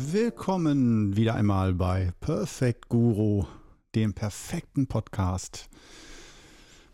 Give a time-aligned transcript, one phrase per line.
[0.00, 3.46] Willkommen wieder einmal bei Perfect Guru,
[3.96, 5.68] dem perfekten Podcast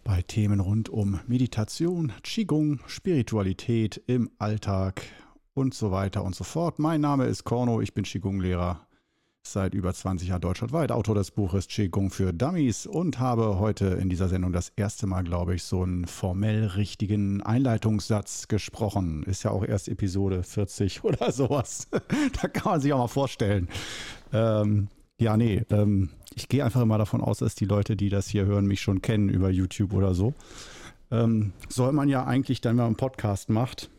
[0.02, 5.02] bei Themen rund um Meditation, Qigong, Spiritualität im Alltag
[5.52, 6.78] und so weiter und so fort.
[6.78, 8.86] Mein Name ist Korno, ich bin Qigong-Lehrer
[9.46, 14.08] seit über 20 Jahren deutschlandweit, Autor des Buches Qigong für Dummies und habe heute in
[14.08, 19.22] dieser Sendung das erste Mal, glaube ich, so einen formell richtigen Einleitungssatz gesprochen.
[19.24, 21.88] Ist ja auch erst Episode 40 oder sowas.
[22.42, 23.68] da kann man sich auch mal vorstellen.
[24.32, 24.88] Ähm,
[25.18, 28.46] ja, nee, ähm, ich gehe einfach immer davon aus, dass die Leute, die das hier
[28.46, 30.34] hören, mich schon kennen über YouTube oder so.
[31.10, 33.90] Ähm, soll man ja eigentlich dann, wenn man einen Podcast macht,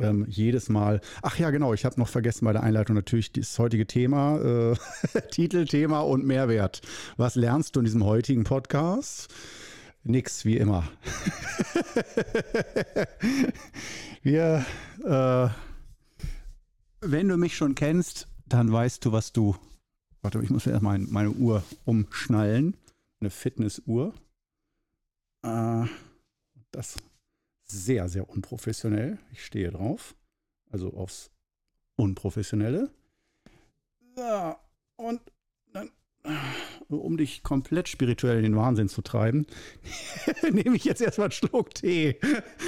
[0.00, 1.00] ähm, jedes Mal.
[1.22, 4.76] Ach ja, genau, ich habe noch vergessen bei der Einleitung natürlich das heutige Thema, äh,
[5.30, 6.82] Titel, Thema und Mehrwert.
[7.16, 9.32] Was lernst du in diesem heutigen Podcast?
[10.04, 10.82] Nix, wie immer.
[14.22, 14.64] Wir,
[15.04, 15.48] äh,
[17.00, 19.56] wenn du mich schon kennst, dann weißt du, was du.
[20.22, 22.76] Warte, ich muss erst mal meine Uhr umschnallen.
[23.20, 24.14] Eine Fitnessuhr.
[25.42, 25.84] Äh,
[26.70, 26.96] das
[27.70, 29.18] sehr, sehr unprofessionell.
[29.32, 30.14] Ich stehe drauf.
[30.70, 31.30] Also aufs
[31.96, 32.90] Unprofessionelle.
[34.16, 34.58] Ja,
[34.96, 35.20] und
[35.72, 35.90] dann,
[36.88, 39.46] um dich komplett spirituell in den Wahnsinn zu treiben,
[40.52, 42.18] nehme ich jetzt erstmal einen Schluck Tee.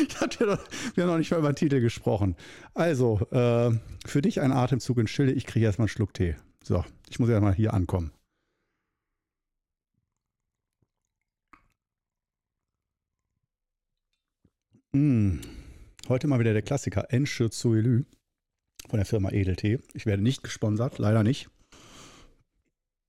[0.08, 2.36] Ich hatte doch, wir haben noch nicht mal über den Titel gesprochen.
[2.74, 3.72] Also, äh,
[4.06, 5.32] für dich ein Atemzug in Stille.
[5.32, 6.36] Ich kriege erstmal einen Schluck Tee.
[6.62, 8.12] So, ich muss erstmal hier ankommen.
[14.92, 15.38] Mm.
[16.08, 18.04] Heute mal wieder der Klassiker Enche Zoelü
[18.88, 19.78] von der Firma Edeltee.
[19.94, 21.48] Ich werde nicht gesponsert, leider nicht.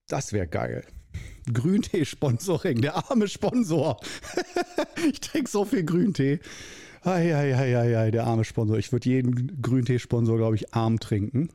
[0.07, 0.85] Das wäre geil.
[1.51, 3.99] Grüntee-Sponsoring, der arme Sponsor.
[5.11, 6.39] ich trinke so viel Grüntee.
[7.01, 8.77] Eieieiei, der arme Sponsor.
[8.77, 11.49] Ich würde jeden Grüntee-Sponsor, glaube ich, arm trinken.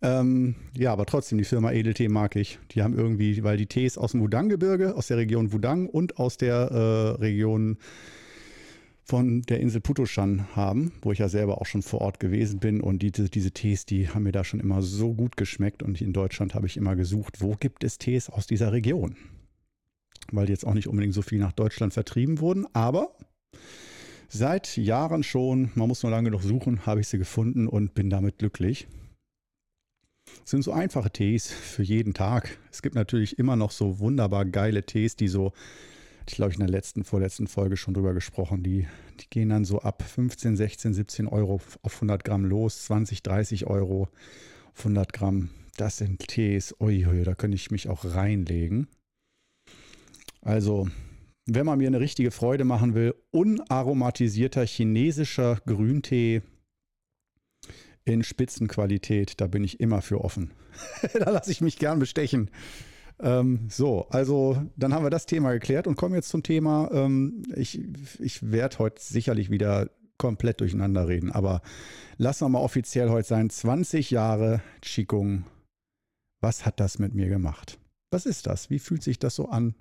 [0.00, 2.58] Ähm, ja, aber trotzdem, die Firma Edeltee mag ich.
[2.70, 6.38] Die haben irgendwie, weil die Tees aus dem Wudang-Gebirge, aus der Region Wudang und aus
[6.38, 7.76] der äh, Region
[9.04, 12.80] von der Insel Putoshan haben, wo ich ja selber auch schon vor Ort gewesen bin.
[12.80, 15.82] Und die, diese Tees, die haben mir da schon immer so gut geschmeckt.
[15.82, 19.16] Und in Deutschland habe ich immer gesucht, wo gibt es Tees aus dieser Region?
[20.32, 22.66] Weil jetzt auch nicht unbedingt so viel nach Deutschland vertrieben wurden.
[22.72, 23.14] Aber
[24.28, 28.08] seit Jahren schon, man muss nur lange noch suchen, habe ich sie gefunden und bin
[28.08, 28.88] damit glücklich.
[30.44, 32.58] Es sind so einfache Tees für jeden Tag.
[32.72, 35.52] Es gibt natürlich immer noch so wunderbar geile Tees, die so
[36.26, 38.62] ich glaube ich in der letzten, vorletzten Folge schon drüber gesprochen.
[38.62, 38.86] Die,
[39.20, 43.66] die gehen dann so ab 15, 16, 17 Euro auf 100 Gramm los, 20, 30
[43.66, 44.08] Euro
[44.72, 45.50] auf 100 Gramm.
[45.76, 48.86] Das sind Tees, ui, da könnte ich mich auch reinlegen.
[50.40, 50.88] Also,
[51.46, 56.42] wenn man mir eine richtige Freude machen will, unaromatisierter chinesischer Grüntee
[58.04, 60.52] in Spitzenqualität, da bin ich immer für offen.
[61.14, 62.50] da lasse ich mich gern bestechen.
[63.20, 66.90] Ähm, so, also dann haben wir das Thema geklärt und kommen jetzt zum Thema.
[66.92, 67.80] Ähm, ich
[68.20, 71.62] ich werde heute sicherlich wieder komplett durcheinander reden, aber
[72.16, 73.50] lassen wir mal offiziell heute sein.
[73.50, 75.44] 20 Jahre Qigong.
[76.40, 77.78] Was hat das mit mir gemacht?
[78.10, 78.70] Was ist das?
[78.70, 79.74] Wie fühlt sich das so an?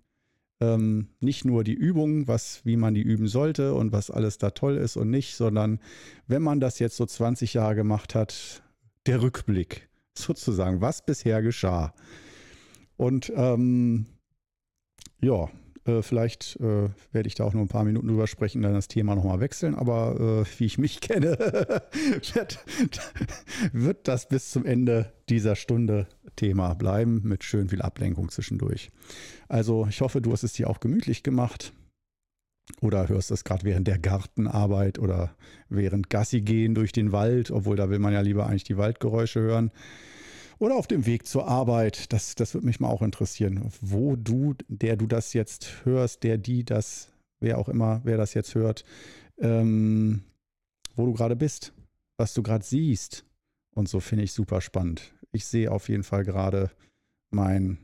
[0.61, 4.51] Ähm, nicht nur die Übung, was, wie man die üben sollte und was alles da
[4.51, 5.79] toll ist und nicht, sondern
[6.27, 8.63] wenn man das jetzt so 20 Jahre gemacht hat,
[9.05, 11.93] der Rückblick sozusagen, was bisher geschah.
[12.97, 14.05] Und ähm,
[15.21, 15.49] ja,
[15.85, 18.87] äh, vielleicht äh, werde ich da auch nur ein paar Minuten drüber sprechen, dann das
[18.87, 19.75] Thema nochmal wechseln.
[19.75, 21.37] Aber äh, wie ich mich kenne,
[22.33, 22.59] wird,
[23.73, 28.89] wird das bis zum Ende dieser Stunde Thema bleiben, mit schön viel Ablenkung zwischendurch.
[29.47, 31.73] Also ich hoffe, du hast es dir auch gemütlich gemacht.
[32.79, 35.35] Oder hörst das gerade während der Gartenarbeit oder
[35.67, 39.41] während Gassi gehen durch den Wald, obwohl da will man ja lieber eigentlich die Waldgeräusche
[39.41, 39.69] hören
[40.63, 42.13] oder auf dem Weg zur Arbeit.
[42.13, 46.37] Das, das würde mich mal auch interessieren, wo du, der du das jetzt hörst, der
[46.37, 47.11] die das,
[47.41, 48.85] wer auch immer, wer das jetzt hört,
[49.39, 50.23] ähm,
[50.95, 51.73] wo du gerade bist,
[52.17, 53.25] was du gerade siehst.
[53.75, 55.13] Und so finde ich super spannend.
[55.33, 56.71] Ich sehe auf jeden Fall gerade
[57.29, 57.77] mein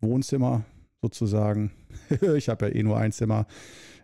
[0.00, 0.64] Wohnzimmer
[1.00, 1.70] sozusagen.
[2.34, 3.46] ich habe ja eh nur ein Zimmer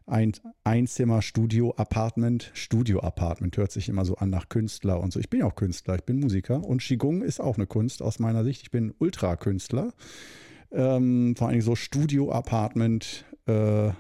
[0.07, 0.33] ein
[0.65, 2.51] Einzimmer Studio Apartment.
[2.55, 5.21] Studio Apartment hört sich immer so an nach Künstler und so.
[5.21, 8.19] Ich bin ja auch Künstler, ich bin Musiker und Qigong ist auch eine Kunst aus
[8.19, 8.63] meiner Sicht.
[8.63, 9.93] Ich bin Ultra-Künstler.
[10.73, 13.25] Ähm, vor allem so Studio Apartment.
[13.47, 13.91] Äh,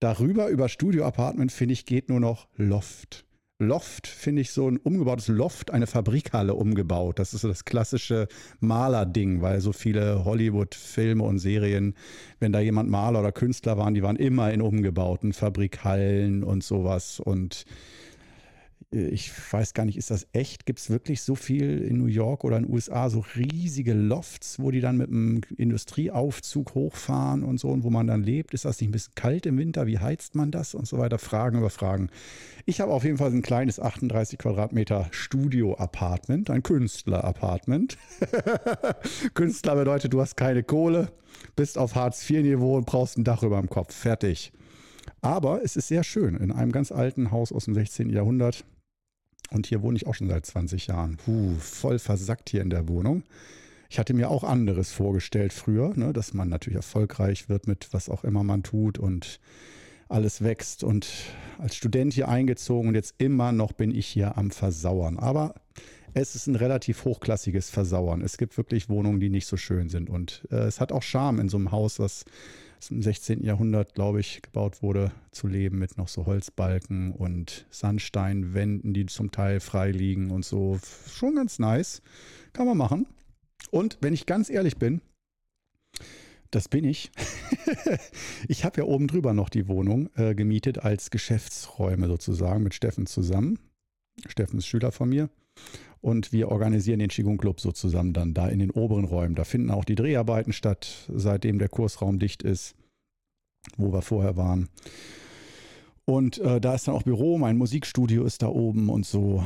[0.00, 3.27] darüber, über Studio Apartment, finde ich, geht nur noch Loft.
[3.60, 7.18] Loft, finde ich, so ein umgebautes Loft, eine Fabrikhalle umgebaut.
[7.18, 8.28] Das ist so das klassische
[8.60, 11.94] Malerding, weil so viele Hollywood-Filme und Serien,
[12.38, 17.18] wenn da jemand Maler oder Künstler waren, die waren immer in umgebauten Fabrikhallen und sowas.
[17.18, 17.64] Und
[18.90, 20.64] ich weiß gar nicht, ist das echt?
[20.64, 24.58] Gibt es wirklich so viel in New York oder in den USA, so riesige Lofts,
[24.58, 28.54] wo die dann mit einem Industrieaufzug hochfahren und so und wo man dann lebt?
[28.54, 29.86] Ist das nicht ein bisschen kalt im Winter?
[29.86, 31.18] Wie heizt man das und so weiter?
[31.18, 32.08] Fragen über Fragen.
[32.64, 37.98] Ich habe auf jeden Fall ein kleines 38 Quadratmeter Studio-Apartment, ein Künstler-Apartment.
[39.34, 41.12] Künstler bedeutet, du hast keine Kohle,
[41.56, 43.94] bist auf Hartz-IV-Niveau und brauchst ein Dach über dem Kopf.
[43.94, 44.50] Fertig.
[45.20, 48.08] Aber es ist sehr schön in einem ganz alten Haus aus dem 16.
[48.08, 48.64] Jahrhundert.
[49.50, 51.16] Und hier wohne ich auch schon seit 20 Jahren.
[51.16, 53.22] Puh, voll versackt hier in der Wohnung.
[53.90, 58.10] Ich hatte mir auch anderes vorgestellt früher, ne, dass man natürlich erfolgreich wird mit was
[58.10, 59.40] auch immer man tut und
[60.08, 60.84] alles wächst.
[60.84, 61.08] Und
[61.58, 65.18] als Student hier eingezogen und jetzt immer noch bin ich hier am Versauern.
[65.18, 65.54] Aber
[66.14, 68.22] es ist ein relativ hochklassiges Versauern.
[68.22, 70.10] Es gibt wirklich Wohnungen, die nicht so schön sind.
[70.10, 72.24] Und äh, es hat auch Charme in so einem Haus, was
[72.90, 73.44] im 16.
[73.44, 79.30] Jahrhundert, glaube ich, gebaut wurde, zu leben mit noch so Holzbalken und Sandsteinwänden, die zum
[79.30, 80.78] Teil frei liegen und so.
[81.08, 82.02] Schon ganz nice.
[82.52, 83.06] Kann man machen.
[83.70, 85.00] Und wenn ich ganz ehrlich bin,
[86.50, 87.10] das bin ich.
[88.48, 93.06] ich habe ja oben drüber noch die Wohnung äh, gemietet als Geschäftsräume sozusagen mit Steffen
[93.06, 93.58] zusammen.
[94.26, 95.28] Steffen ist Schüler von mir.
[96.00, 99.34] Und wir organisieren den Qigong Club so zusammen dann da in den oberen Räumen.
[99.34, 102.76] Da finden auch die Dreharbeiten statt, seitdem der Kursraum dicht ist,
[103.76, 104.68] wo wir vorher waren.
[106.04, 109.44] Und äh, da ist dann auch Büro, mein Musikstudio ist da oben und so,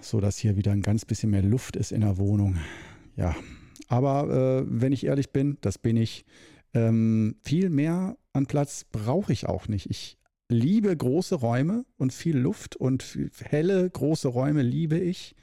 [0.00, 2.56] so dass hier wieder ein ganz bisschen mehr Luft ist in der Wohnung.
[3.16, 3.34] Ja,
[3.88, 6.24] aber äh, wenn ich ehrlich bin, das bin ich,
[6.72, 9.90] ähm, viel mehr an Platz brauche ich auch nicht.
[9.90, 10.18] Ich
[10.48, 15.34] liebe große Räume und viel Luft und helle große Räume liebe ich.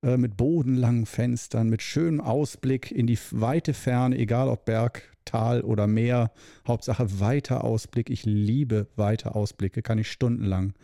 [0.00, 5.62] Äh, mit bodenlangen Fenstern, mit schönem Ausblick in die weite Ferne, egal ob Berg, Tal
[5.62, 6.30] oder Meer.
[6.68, 8.08] Hauptsache weiter Ausblick.
[8.08, 10.74] Ich liebe weite Ausblicke, kann ich stundenlang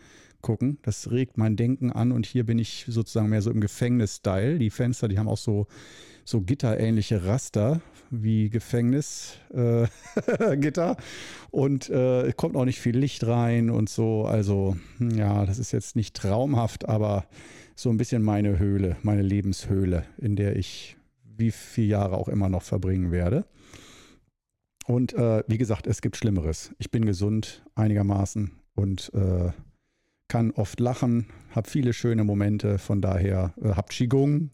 [0.41, 0.79] gucken.
[0.81, 4.59] Das regt mein Denken an und hier bin ich sozusagen mehr so im Gefängnis-Style.
[4.59, 5.67] Die Fenster, die haben auch so,
[6.25, 10.95] so gitterähnliche Raster wie Gefängnisgitter äh,
[11.51, 14.25] und äh, kommt auch nicht viel Licht rein und so.
[14.25, 17.25] Also ja, das ist jetzt nicht traumhaft, aber
[17.75, 20.97] so ein bisschen meine Höhle, meine Lebenshöhle, in der ich
[21.37, 23.45] wie viele Jahre auch immer noch verbringen werde.
[24.85, 26.73] Und äh, wie gesagt, es gibt Schlimmeres.
[26.77, 29.51] Ich bin gesund einigermaßen und äh,
[30.27, 32.77] kann oft lachen, habe viele schöne Momente.
[32.77, 34.51] Von daher äh, habe Qigong.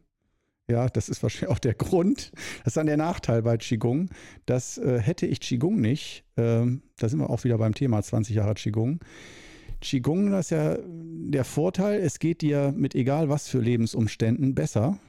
[0.72, 2.32] Ja, das ist wahrscheinlich auch der Grund.
[2.60, 4.10] Das ist dann der Nachteil bei Qigong.
[4.46, 6.24] Das äh, hätte ich Qigong nicht.
[6.38, 9.00] Ähm, da sind wir auch wieder beim Thema 20 Jahre Qigong
[9.82, 15.00] Qigong, das ist ja der Vorteil, es geht dir mit egal was für Lebensumständen besser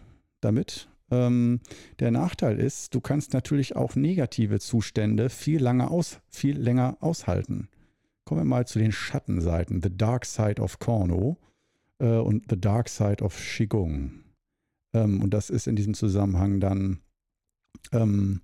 [0.40, 0.88] damit.
[1.10, 1.60] Ähm,
[2.00, 7.68] der Nachteil ist, du kannst natürlich auch negative Zustände viel, lange aus, viel länger aushalten.
[8.24, 9.82] Kommen wir mal zu den Schattenseiten.
[9.82, 11.36] The Dark Side of Korno
[11.98, 14.21] äh, und The Dark Side of Qigong.
[14.94, 17.00] Ähm, und das ist in diesem Zusammenhang dann
[17.92, 18.42] ähm,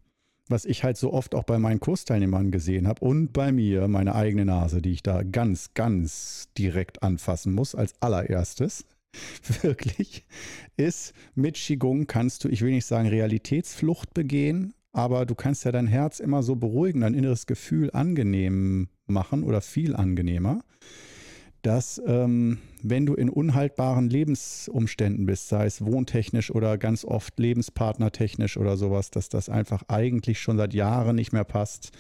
[0.49, 4.15] was ich halt so oft auch bei meinen Kursteilnehmern gesehen habe und bei mir, meine
[4.15, 8.87] eigene Nase, die ich da ganz, ganz direkt anfassen muss, als allererstes,
[9.63, 10.27] wirklich,
[10.77, 15.73] ist, mit Qigong kannst du, ich will nicht sagen Realitätsflucht begehen, aber du kannst ja
[15.73, 20.63] dein Herz immer so beruhigen, dein inneres Gefühl angenehm machen oder viel angenehmer
[21.63, 28.57] dass ähm, wenn du in unhaltbaren Lebensumständen bist, sei es wohntechnisch oder ganz oft lebenspartnertechnisch
[28.57, 31.91] oder sowas, dass das einfach eigentlich schon seit Jahren nicht mehr passt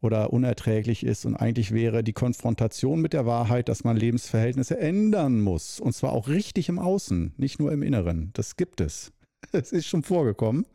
[0.00, 5.40] oder unerträglich ist und eigentlich wäre die Konfrontation mit der Wahrheit, dass man Lebensverhältnisse ändern
[5.40, 8.30] muss und zwar auch richtig im Außen, nicht nur im Inneren.
[8.34, 9.12] Das gibt es.
[9.52, 10.66] Es ist schon vorgekommen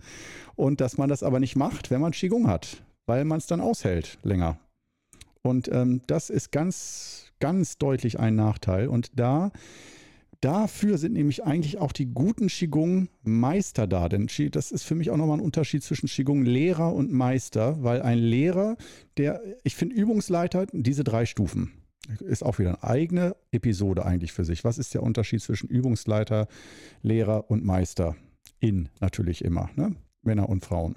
[0.55, 3.61] und dass man das aber nicht macht, wenn man Qigong hat, weil man es dann
[3.61, 4.57] aushält länger.
[5.43, 8.87] Und ähm, das ist ganz ganz deutlich ein Nachteil.
[8.87, 9.51] Und da
[10.41, 14.09] Dafür sind nämlich eigentlich auch die guten Qigong-Meister da.
[14.09, 18.19] Denn das ist für mich auch nochmal ein Unterschied zwischen Qigong-Lehrer und Meister, weil ein
[18.19, 18.77] Lehrer,
[19.17, 21.71] der, ich finde Übungsleiter, diese drei Stufen,
[22.19, 24.63] ist auch wieder eine eigene Episode eigentlich für sich.
[24.63, 26.47] Was ist der Unterschied zwischen Übungsleiter,
[27.01, 28.15] Lehrer und Meister?
[28.59, 29.95] In natürlich immer, ne?
[30.21, 30.95] Männer und Frauen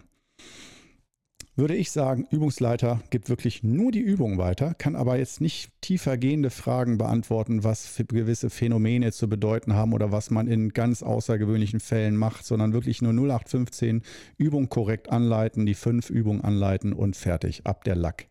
[1.59, 6.17] würde ich sagen, Übungsleiter gibt wirklich nur die Übung weiter, kann aber jetzt nicht tiefer
[6.17, 11.81] gehende Fragen beantworten, was gewisse Phänomene zu bedeuten haben oder was man in ganz außergewöhnlichen
[11.81, 14.03] Fällen macht, sondern wirklich nur 0815
[14.37, 18.29] Übung korrekt anleiten, die fünf Übungen anleiten und fertig, ab der Lack.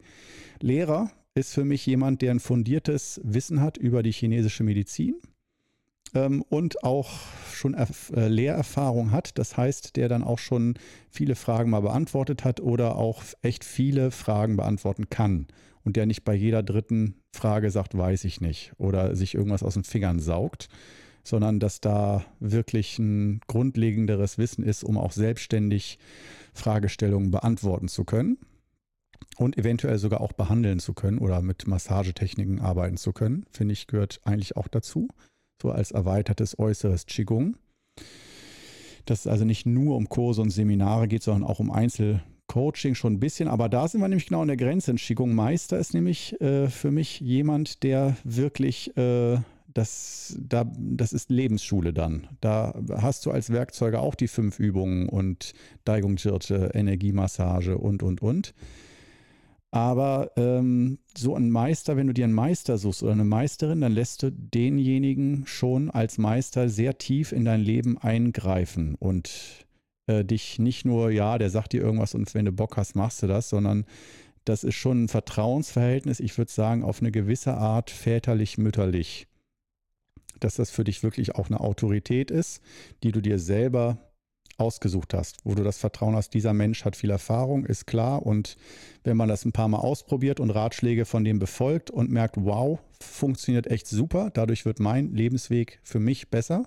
[0.61, 5.15] Lehrer ist für mich jemand, der ein fundiertes Wissen hat über die chinesische Medizin,
[6.13, 7.09] und auch
[7.53, 9.37] schon äh, Lehrerfahrung hat.
[9.37, 10.75] Das heißt, der dann auch schon
[11.09, 15.47] viele Fragen mal beantwortet hat oder auch echt viele Fragen beantworten kann.
[15.83, 19.75] Und der nicht bei jeder dritten Frage sagt, weiß ich nicht oder sich irgendwas aus
[19.75, 20.69] den Fingern saugt,
[21.23, 25.99] sondern dass da wirklich ein grundlegenderes Wissen ist, um auch selbstständig
[26.53, 28.37] Fragestellungen beantworten zu können
[29.37, 33.87] und eventuell sogar auch behandeln zu können oder mit Massagetechniken arbeiten zu können, finde ich,
[33.87, 35.07] gehört eigentlich auch dazu,
[35.61, 37.57] so als erweitertes äußeres Qigong.
[39.05, 43.13] Dass es also nicht nur um Kurse und Seminare geht, sondern auch um Einzelcoaching schon
[43.13, 43.47] ein bisschen.
[43.47, 44.91] Aber da sind wir nämlich genau an der Grenze.
[44.91, 49.37] Ein Qigong-Meister ist nämlich äh, für mich jemand, der wirklich äh,
[49.77, 52.27] das, da, das ist Lebensschule dann.
[52.41, 55.53] Da hast du als Werkzeuge auch die fünf Übungen und
[55.85, 58.53] Daigung Energiemassage und, und, und.
[59.71, 63.91] Aber ähm, so ein Meister, wenn du dir einen Meister suchst oder eine Meisterin, dann
[63.91, 69.67] lässt du denjenigen schon als Meister sehr tief in dein Leben eingreifen und
[70.07, 73.21] äh, dich nicht nur, ja, der sagt dir irgendwas und wenn du Bock hast, machst
[73.23, 73.85] du das, sondern
[74.45, 79.27] das ist schon ein Vertrauensverhältnis, ich würde sagen, auf eine gewisse Art väterlich-mütterlich.
[80.39, 82.61] Dass das für dich wirklich auch eine Autorität ist,
[83.03, 83.97] die du dir selber
[84.57, 88.25] ausgesucht hast, wo du das Vertrauen hast, dieser Mensch hat viel Erfahrung, ist klar.
[88.25, 88.57] Und
[89.03, 92.79] wenn man das ein paar Mal ausprobiert und Ratschläge von dem befolgt und merkt, wow,
[92.99, 96.65] funktioniert echt super, dadurch wird mein Lebensweg für mich besser,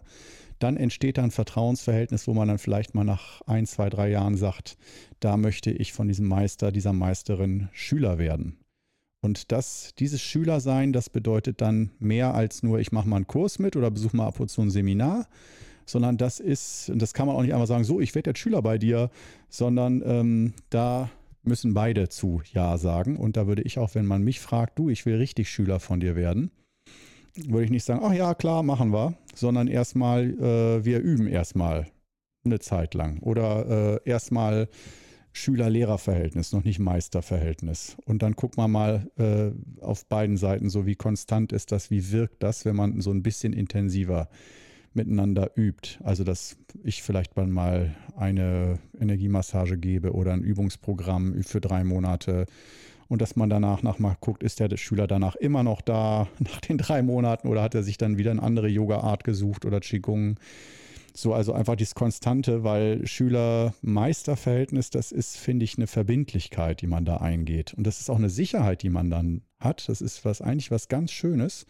[0.61, 4.37] dann entsteht da ein Vertrauensverhältnis, wo man dann vielleicht mal nach ein, zwei, drei Jahren
[4.37, 4.77] sagt,
[5.19, 8.59] da möchte ich von diesem Meister, dieser Meisterin Schüler werden.
[9.23, 13.59] Und das, dieses Schülersein, das bedeutet dann mehr als nur, ich mache mal einen Kurs
[13.59, 15.27] mit oder besuche mal ab und zu ein Seminar,
[15.87, 18.63] sondern das ist, das kann man auch nicht einmal sagen, so, ich werde jetzt Schüler
[18.63, 19.11] bei dir,
[19.49, 21.11] sondern ähm, da
[21.43, 23.17] müssen beide zu Ja sagen.
[23.17, 26.01] Und da würde ich auch, wenn man mich fragt, du, ich will richtig Schüler von
[26.01, 26.51] dir werden,
[27.37, 31.87] würde ich nicht sagen, ach ja, klar, machen wir, sondern erstmal, äh, wir üben erstmal
[32.45, 34.69] eine Zeit lang oder äh, erstmal
[35.33, 37.97] Schüler-Lehrer-Verhältnis, noch nicht Meister-Verhältnis.
[38.05, 42.11] Und dann guckt man mal äh, auf beiden Seiten, so wie konstant ist das, wie
[42.11, 44.29] wirkt das, wenn man so ein bisschen intensiver
[44.93, 45.99] miteinander übt.
[46.03, 52.47] Also, dass ich vielleicht mal eine Energiemassage gebe oder ein Übungsprogramm für drei Monate
[53.11, 56.79] und dass man danach mal guckt, ist der Schüler danach immer noch da nach den
[56.79, 60.39] drei Monaten oder hat er sich dann wieder eine andere Yoga-Art gesucht oder Qigong.
[61.13, 67.05] So, also einfach dieses Konstante, weil Schüler-Meister-Verhältnis, das ist, finde ich, eine Verbindlichkeit, die man
[67.05, 67.75] da eingeht.
[67.75, 69.89] Und das ist auch eine Sicherheit, die man dann hat.
[69.89, 71.67] Das ist was eigentlich was ganz Schönes.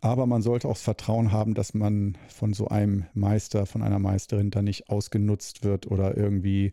[0.00, 3.98] Aber man sollte auch das Vertrauen haben, dass man von so einem Meister, von einer
[3.98, 6.72] Meisterin dann nicht ausgenutzt wird oder irgendwie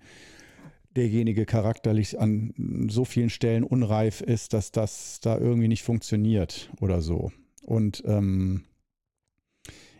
[0.95, 7.01] derjenige charakterlich an so vielen Stellen unreif ist, dass das da irgendwie nicht funktioniert oder
[7.01, 7.31] so.
[7.63, 8.63] Und ähm,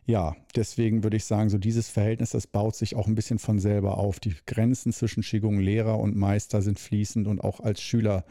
[0.06, 3.60] ja, deswegen würde ich sagen, so dieses Verhältnis, das baut sich auch ein bisschen von
[3.60, 4.20] selber auf.
[4.20, 8.24] Die Grenzen zwischen Qigong Lehrer und Meister sind fließend und auch als Schüler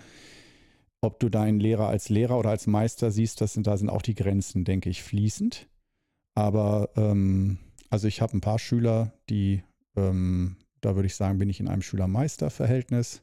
[1.05, 4.03] ob du deinen Lehrer als Lehrer oder als Meister siehst, das sind, da sind auch
[4.03, 5.69] die Grenzen, denke ich, fließend.
[6.35, 7.59] Aber ähm,
[7.91, 9.63] also ich habe ein paar Schüler, die,
[9.97, 13.23] ähm, da würde ich sagen, bin ich in einem Schüler-Meister-Verhältnis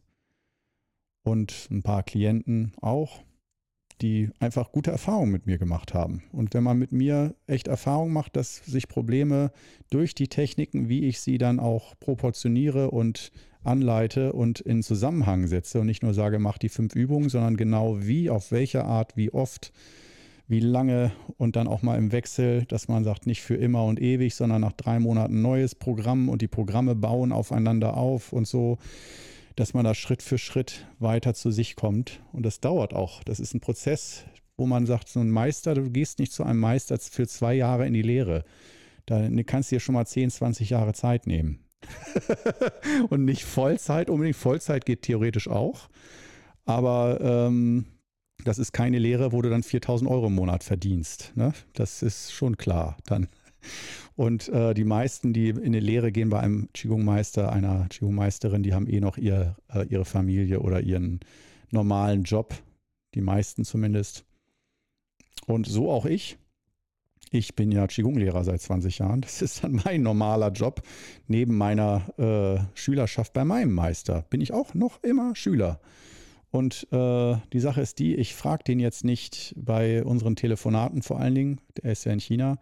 [1.23, 3.23] und ein paar Klienten auch,
[4.01, 6.23] die einfach gute Erfahrungen mit mir gemacht haben.
[6.31, 9.51] Und wenn man mit mir echt Erfahrung macht, dass sich Probleme
[9.89, 13.31] durch die Techniken, wie ich sie dann auch proportioniere und
[13.63, 18.01] anleite und in Zusammenhang setze und nicht nur sage, mach die fünf Übungen, sondern genau
[18.01, 19.71] wie, auf welche Art, wie oft,
[20.47, 24.01] wie lange und dann auch mal im Wechsel, dass man sagt, nicht für immer und
[24.01, 28.77] ewig, sondern nach drei Monaten neues Programm und die Programme bauen aufeinander auf und so,
[29.55, 32.21] dass man da Schritt für Schritt weiter zu sich kommt.
[32.31, 33.23] Und das dauert auch.
[33.23, 34.23] Das ist ein Prozess,
[34.57, 37.87] wo man sagt, so ein Meister, du gehst nicht zu einem Meister für zwei Jahre
[37.87, 38.43] in die Lehre.
[39.05, 41.59] Da kannst du dir schon mal 10, 20 Jahre Zeit nehmen.
[43.09, 44.35] und nicht Vollzeit unbedingt.
[44.35, 45.89] Vollzeit geht theoretisch auch.
[46.65, 47.85] Aber ähm,
[48.43, 51.33] das ist keine Lehre, wo du dann 4000 Euro im Monat verdienst.
[51.35, 51.53] Ne?
[51.73, 53.27] Das ist schon klar dann.
[54.15, 58.73] Und äh, die meisten, die in die Lehre gehen bei einem Qigong-Meister, einer Qigong-Meisterin, die
[58.73, 61.21] haben eh noch ihr, äh, ihre Familie oder ihren
[61.71, 62.53] normalen Job.
[63.15, 64.25] Die meisten zumindest.
[65.47, 66.37] Und so auch ich.
[67.33, 69.21] Ich bin ja Qigong-Lehrer seit 20 Jahren.
[69.21, 70.81] Das ist dann mein normaler Job.
[71.27, 75.79] Neben meiner äh, Schülerschaft bei meinem Meister bin ich auch noch immer Schüler.
[76.51, 81.19] Und äh, die Sache ist die, ich frage den jetzt nicht bei unseren Telefonaten vor
[81.19, 82.57] allen Dingen, der ist ja in China,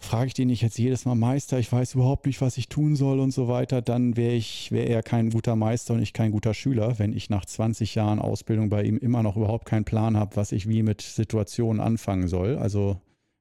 [0.00, 2.96] frage ich den nicht jetzt jedes Mal Meister, ich weiß überhaupt nicht, was ich tun
[2.96, 6.32] soll und so weiter, dann wäre ich, wäre er kein guter Meister und ich kein
[6.32, 10.16] guter Schüler, wenn ich nach 20 Jahren Ausbildung bei ihm immer noch überhaupt keinen Plan
[10.16, 12.56] habe, was ich wie mit Situationen anfangen soll.
[12.56, 13.00] Also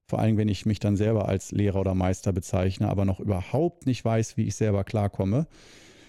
[0.10, 3.86] vor allem, wenn ich mich dann selber als Lehrer oder Meister bezeichne, aber noch überhaupt
[3.86, 5.48] nicht weiß, wie ich selber klarkomme.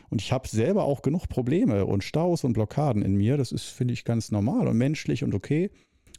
[0.08, 3.36] Und ich habe selber auch genug Probleme und Staus und Blockaden in mir.
[3.36, 5.70] Das ist, finde ich, ganz normal und menschlich und okay.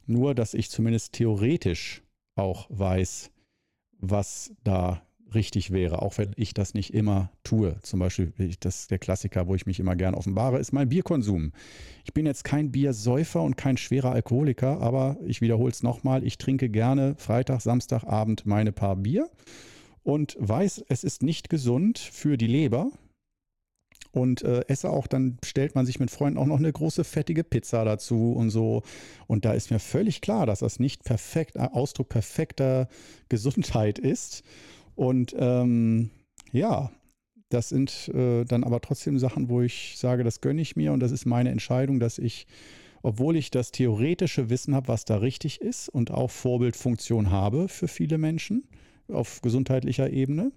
[0.06, 2.02] Nur, dass ich zumindest theoretisch
[2.36, 3.32] auch weiß,
[4.01, 5.01] was da
[5.34, 7.77] richtig wäre, auch wenn ich das nicht immer tue.
[7.81, 11.53] Zum Beispiel, das der Klassiker, wo ich mich immer gern offenbare, ist mein Bierkonsum.
[12.03, 16.38] Ich bin jetzt kein Biersäufer und kein schwerer Alkoholiker, aber ich wiederhole es nochmal, ich
[16.38, 19.29] trinke gerne Freitag, Samstagabend meine paar Bier
[20.03, 22.91] und weiß, es ist nicht gesund für die Leber.
[24.12, 27.44] Und äh, esse auch, dann stellt man sich mit Freunden auch noch eine große fettige
[27.44, 28.84] Pizza dazu und so.
[29.27, 32.89] Und da ist mir völlig klar, dass das nicht perfekt, Ausdruck perfekter
[33.30, 34.44] Gesundheit ist.
[34.96, 36.10] Und ähm,
[36.51, 36.91] ja,
[37.50, 41.00] das sind äh, dann aber trotzdem Sachen, wo ich sage, das gönne ich mir und
[41.00, 42.48] das ist meine Entscheidung, dass ich,
[43.01, 47.88] obwohl ich das theoretische Wissen habe, was da richtig ist und auch Vorbildfunktion habe für
[47.88, 48.68] viele Menschen
[49.10, 50.51] auf gesundheitlicher Ebene,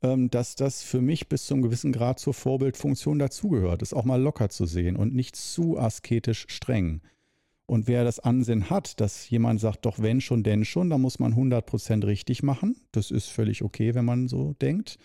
[0.00, 4.20] dass das für mich bis zu einem gewissen Grad zur Vorbildfunktion dazugehört, es auch mal
[4.20, 7.00] locker zu sehen und nicht zu asketisch streng.
[7.68, 11.18] Und wer das Ansinnen hat, dass jemand sagt, doch wenn schon, denn schon, dann muss
[11.18, 12.76] man 100% richtig machen.
[12.92, 14.98] Das ist völlig okay, wenn man so denkt.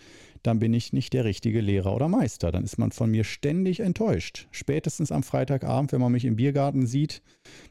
[0.44, 2.52] Dann bin ich nicht der richtige Lehrer oder Meister.
[2.52, 4.46] Dann ist man von mir ständig enttäuscht.
[4.52, 7.22] Spätestens am Freitagabend, wenn man mich im Biergarten sieht,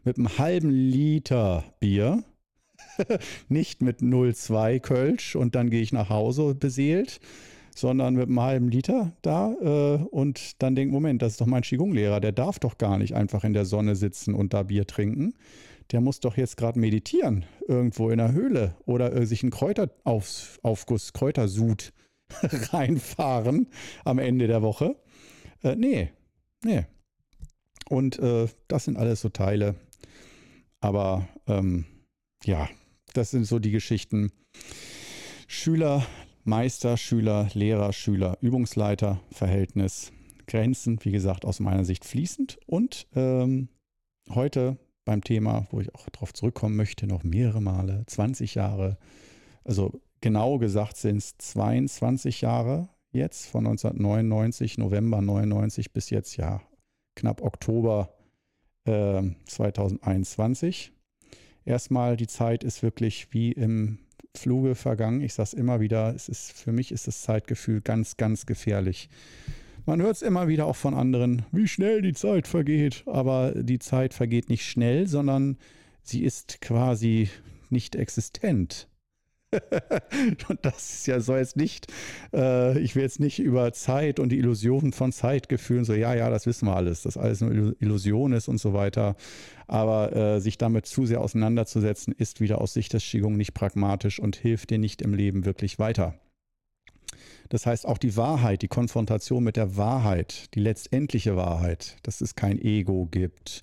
[0.03, 2.25] mit einem halben Liter Bier,
[3.49, 7.19] nicht mit 0,2 Kölsch und dann gehe ich nach Hause beseelt,
[7.75, 11.63] sondern mit einem halben Liter da äh, und dann denkt, Moment, das ist doch mein
[11.63, 15.33] Qigong-Lehrer, der darf doch gar nicht einfach in der Sonne sitzen und da Bier trinken.
[15.91, 21.13] Der muss doch jetzt gerade meditieren, irgendwo in der Höhle oder äh, sich einen Kräuteraufguss,
[21.13, 21.93] Kräutersud
[22.71, 23.67] reinfahren
[24.05, 24.95] am Ende der Woche.
[25.63, 26.11] Äh, nee,
[26.63, 26.85] nee.
[27.89, 29.75] Und äh, das sind alles so Teile.
[30.79, 31.85] Aber ähm,
[32.45, 32.69] ja,
[33.13, 34.31] das sind so die Geschichten.
[35.47, 36.05] Schüler
[36.43, 40.11] Meister, Schüler, Lehrer, Schüler, Übungsleiter, Verhältnis,
[40.47, 42.57] Grenzen, wie gesagt, aus meiner Sicht fließend.
[42.65, 43.69] Und ähm,
[44.29, 48.97] heute beim Thema, wo ich auch darauf zurückkommen möchte, noch mehrere Male, 20 Jahre,
[49.63, 56.61] also genau gesagt sind es 22 Jahre jetzt, von 1999, November 99 bis jetzt, ja,
[57.15, 58.15] knapp Oktober
[58.85, 60.91] äh, 2021.
[61.65, 63.99] Erstmal, die Zeit ist wirklich wie im
[64.35, 65.21] Fluge vergangen.
[65.21, 69.09] Ich sage es immer wieder, es ist, für mich ist das Zeitgefühl ganz, ganz gefährlich.
[69.85, 73.03] Man hört es immer wieder auch von anderen, wie schnell die Zeit vergeht.
[73.05, 75.57] Aber die Zeit vergeht nicht schnell, sondern
[76.03, 77.29] sie ist quasi
[77.69, 78.87] nicht existent.
[80.49, 81.87] und das ist ja, soll jetzt nicht,
[82.33, 86.29] äh, ich will jetzt nicht über Zeit und die Illusionen von Zeitgefühlen, so, ja, ja,
[86.29, 89.15] das wissen wir alles, dass alles eine Illusion ist und so weiter.
[89.67, 94.19] Aber äh, sich damit zu sehr auseinanderzusetzen, ist wieder aus Sicht des Qigong nicht pragmatisch
[94.19, 96.15] und hilft dir nicht im Leben wirklich weiter.
[97.49, 102.35] Das heißt, auch die Wahrheit, die Konfrontation mit der Wahrheit, die letztendliche Wahrheit, dass es
[102.35, 103.61] kein Ego gibt,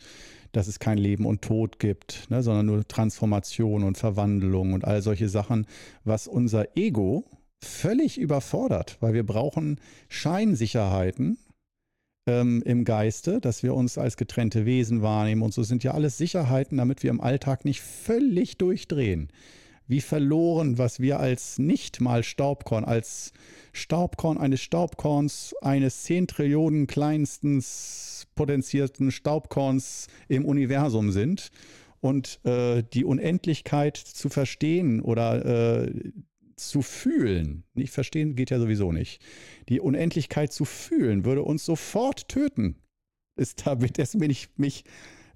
[0.52, 5.02] dass es kein Leben und Tod gibt, ne, sondern nur Transformation und Verwandlung und all
[5.02, 5.66] solche Sachen,
[6.04, 7.24] was unser Ego
[7.62, 11.38] völlig überfordert, weil wir brauchen Scheinsicherheiten
[12.28, 16.18] ähm, im Geiste, dass wir uns als getrennte Wesen wahrnehmen und so sind ja alles
[16.18, 19.28] Sicherheiten, damit wir im Alltag nicht völlig durchdrehen.
[19.88, 23.32] Wie verloren, was wir als nicht mal Staubkorn, als
[23.72, 27.64] Staubkorn eines Staubkorns eines 10 Trillionen kleinsten
[28.34, 31.50] potenzierten Staubkorns im Universum sind.
[32.00, 36.12] Und äh, die Unendlichkeit zu verstehen oder äh,
[36.54, 39.20] zu fühlen, nicht verstehen geht ja sowieso nicht,
[39.68, 42.76] die Unendlichkeit zu fühlen, würde uns sofort töten.
[43.36, 44.84] Ist da, dessen bin ich, mich,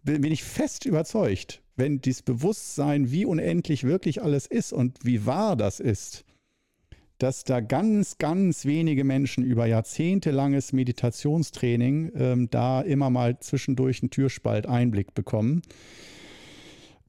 [0.03, 1.62] bin ich fest überzeugt.
[1.77, 6.25] Wenn dieses Bewusstsein, wie unendlich wirklich alles ist und wie wahr das ist,
[7.19, 14.11] dass da ganz, ganz wenige Menschen über jahrzehntelanges Meditationstraining ähm, da immer mal zwischendurch einen
[14.11, 15.63] Türspalt Einblick bekommen.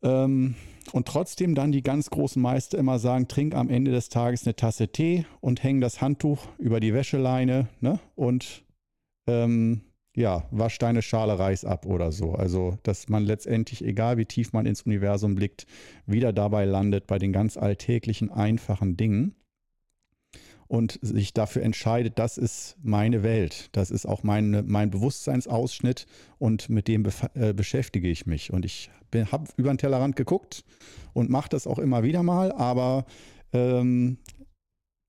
[0.03, 0.55] Ähm,
[0.91, 4.55] und trotzdem dann die ganz großen Meister immer sagen, trink am Ende des Tages eine
[4.55, 7.99] Tasse Tee und häng das Handtuch über die Wäscheleine ne?
[8.15, 8.63] und
[9.25, 9.81] ähm,
[10.15, 12.33] ja, wasch deine Schale Reis ab oder so.
[12.33, 15.65] Also, dass man letztendlich, egal wie tief man ins Universum blickt,
[16.05, 19.35] wieder dabei landet bei den ganz alltäglichen, einfachen Dingen
[20.67, 26.05] und sich dafür entscheidet, das ist meine Welt, das ist auch mein, mein Bewusstseinsausschnitt
[26.37, 28.53] und mit dem äh, beschäftige ich mich.
[28.53, 28.91] Und ich
[29.31, 30.63] habe über den Tellerrand geguckt
[31.13, 33.05] und mache das auch immer wieder mal, aber
[33.51, 34.17] ähm,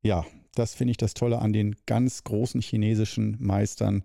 [0.03, 4.05] ja, das finde ich das Tolle an den ganz großen chinesischen Meistern,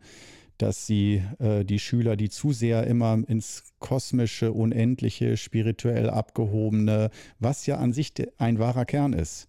[0.59, 7.65] dass sie äh, die Schüler, die zu sehr immer ins kosmische, unendliche, spirituell abgehobene, was
[7.65, 9.47] ja an sich ein wahrer Kern ist,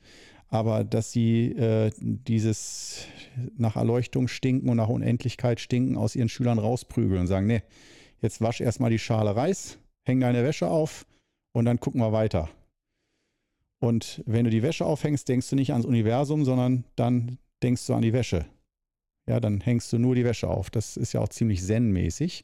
[0.49, 3.07] aber dass sie äh, dieses
[3.57, 7.63] nach Erleuchtung stinken und nach Unendlichkeit stinken aus ihren Schülern rausprügeln und sagen, nee,
[8.23, 11.07] jetzt wasch erstmal die Schale Reis, häng deine Wäsche auf
[11.53, 12.49] und dann gucken wir weiter.
[13.81, 17.95] Und wenn du die Wäsche aufhängst, denkst du nicht ans Universum, sondern dann denkst du
[17.95, 18.47] an die Wäsche.
[19.31, 20.71] Ja, dann hängst du nur die Wäsche auf.
[20.71, 22.43] Das ist ja auch ziemlich zen-mäßig.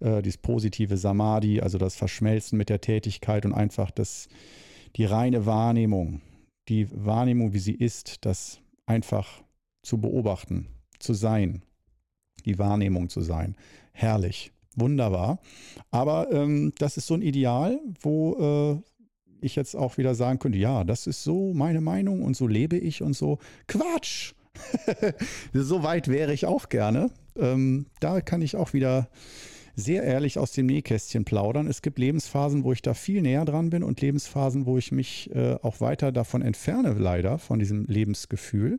[0.00, 4.28] Äh, dieses positive Samadhi, also das Verschmelzen mit der Tätigkeit und einfach das,
[4.96, 6.20] die reine Wahrnehmung,
[6.68, 9.42] die Wahrnehmung, wie sie ist, das einfach
[9.82, 10.66] zu beobachten,
[10.98, 11.62] zu sein,
[12.44, 13.56] die Wahrnehmung zu sein.
[13.92, 15.40] Herrlich, wunderbar.
[15.90, 18.82] Aber ähm, das ist so ein Ideal, wo äh,
[19.40, 22.76] ich jetzt auch wieder sagen könnte, ja, das ist so meine Meinung und so lebe
[22.76, 23.38] ich und so.
[23.68, 24.34] Quatsch!
[25.52, 27.10] so weit wäre ich auch gerne.
[27.36, 29.08] Ähm, da kann ich auch wieder
[29.76, 31.66] sehr ehrlich aus dem Nähkästchen plaudern.
[31.66, 35.30] Es gibt Lebensphasen, wo ich da viel näher dran bin und Lebensphasen, wo ich mich
[35.34, 38.78] äh, auch weiter davon entferne, leider, von diesem Lebensgefühl,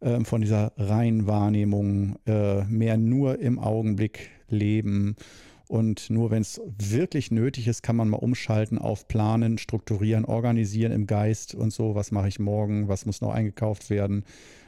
[0.00, 5.16] äh, von dieser reinen Wahrnehmung, äh, mehr nur im Augenblick leben.
[5.66, 10.92] Und nur wenn es wirklich nötig ist, kann man mal umschalten auf Planen, Strukturieren, Organisieren
[10.92, 11.94] im Geist und so.
[11.94, 12.88] Was mache ich morgen?
[12.88, 14.24] Was muss noch eingekauft werden?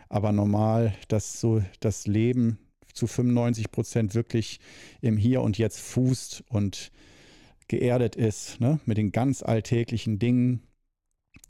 [0.08, 2.58] Aber normal, dass so das Leben
[2.92, 4.60] zu 95 Prozent wirklich
[5.00, 6.90] im Hier und Jetzt fußt und
[7.68, 8.80] geerdet ist, ne?
[8.86, 10.62] mit den ganz alltäglichen Dingen.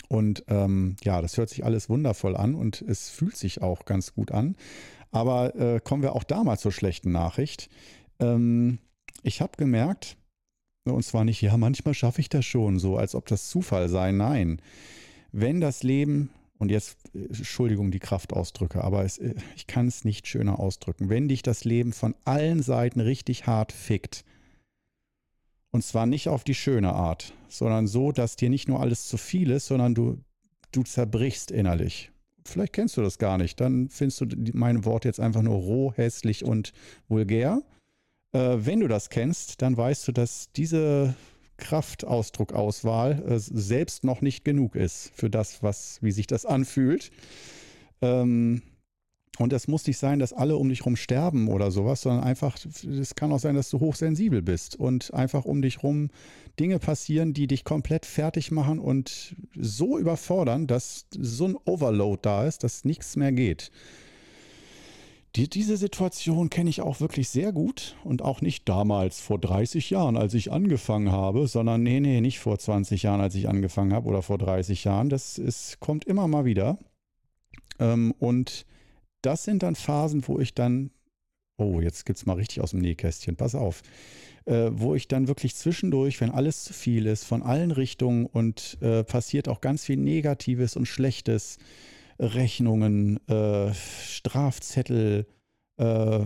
[0.09, 4.14] Und ähm, ja, das hört sich alles wundervoll an und es fühlt sich auch ganz
[4.14, 4.57] gut an.
[5.11, 7.69] Aber äh, kommen wir auch da mal zur schlechten Nachricht.
[8.21, 8.79] Ähm,
[9.23, 10.16] ich habe gemerkt,
[10.85, 14.12] und zwar nicht, ja, manchmal schaffe ich das schon, so als ob das Zufall sei.
[14.12, 14.61] Nein,
[15.33, 20.27] wenn das Leben und jetzt, Entschuldigung, die Kraftausdrücke, aber es, äh, ich kann es nicht
[20.27, 21.09] schöner ausdrücken.
[21.09, 24.25] Wenn dich das Leben von allen Seiten richtig hart fickt,
[25.71, 29.19] und zwar nicht auf die schöne Art, sondern so, dass dir nicht nur alles zu
[29.19, 30.19] viel ist, sondern du,
[30.73, 32.11] du zerbrichst innerlich.
[32.47, 33.61] Vielleicht kennst du das gar nicht.
[33.61, 36.73] Dann findest du mein Wort jetzt einfach nur roh, hässlich und
[37.09, 37.62] vulgär.
[38.33, 41.14] Äh, wenn du das kennst, dann weißt du, dass diese
[41.59, 47.11] Kraftausdruckauswahl äh, selbst noch nicht genug ist für das, was, wie sich das anfühlt.
[48.03, 48.62] Ähm,
[49.38, 52.57] und es muss nicht sein, dass alle um dich herum sterben oder sowas, sondern einfach,
[52.64, 56.09] es kann auch sein, dass du hochsensibel bist und einfach um dich herum
[56.59, 62.47] Dinge passieren, die dich komplett fertig machen und so überfordern, dass so ein Overload da
[62.47, 63.71] ist, dass nichts mehr geht.
[65.37, 69.90] Die, diese Situation kenne ich auch wirklich sehr gut und auch nicht damals vor 30
[69.90, 73.92] Jahren, als ich angefangen habe, sondern nee, nee, nicht vor 20 Jahren, als ich angefangen
[73.92, 75.11] habe oder vor 30 Jahren.
[75.11, 76.79] Das ist, kommt immer mal wieder.
[77.79, 78.64] Ähm, und
[79.20, 80.90] das sind dann Phasen, wo ich dann,
[81.59, 83.83] oh, jetzt gibt es mal richtig aus dem Nähkästchen, pass auf,
[84.46, 88.79] äh, wo ich dann wirklich zwischendurch, wenn alles zu viel ist, von allen Richtungen und
[88.81, 91.59] äh, passiert auch ganz viel Negatives und Schlechtes,
[92.18, 95.26] Rechnungen, äh, Strafzettel
[95.79, 96.20] äh,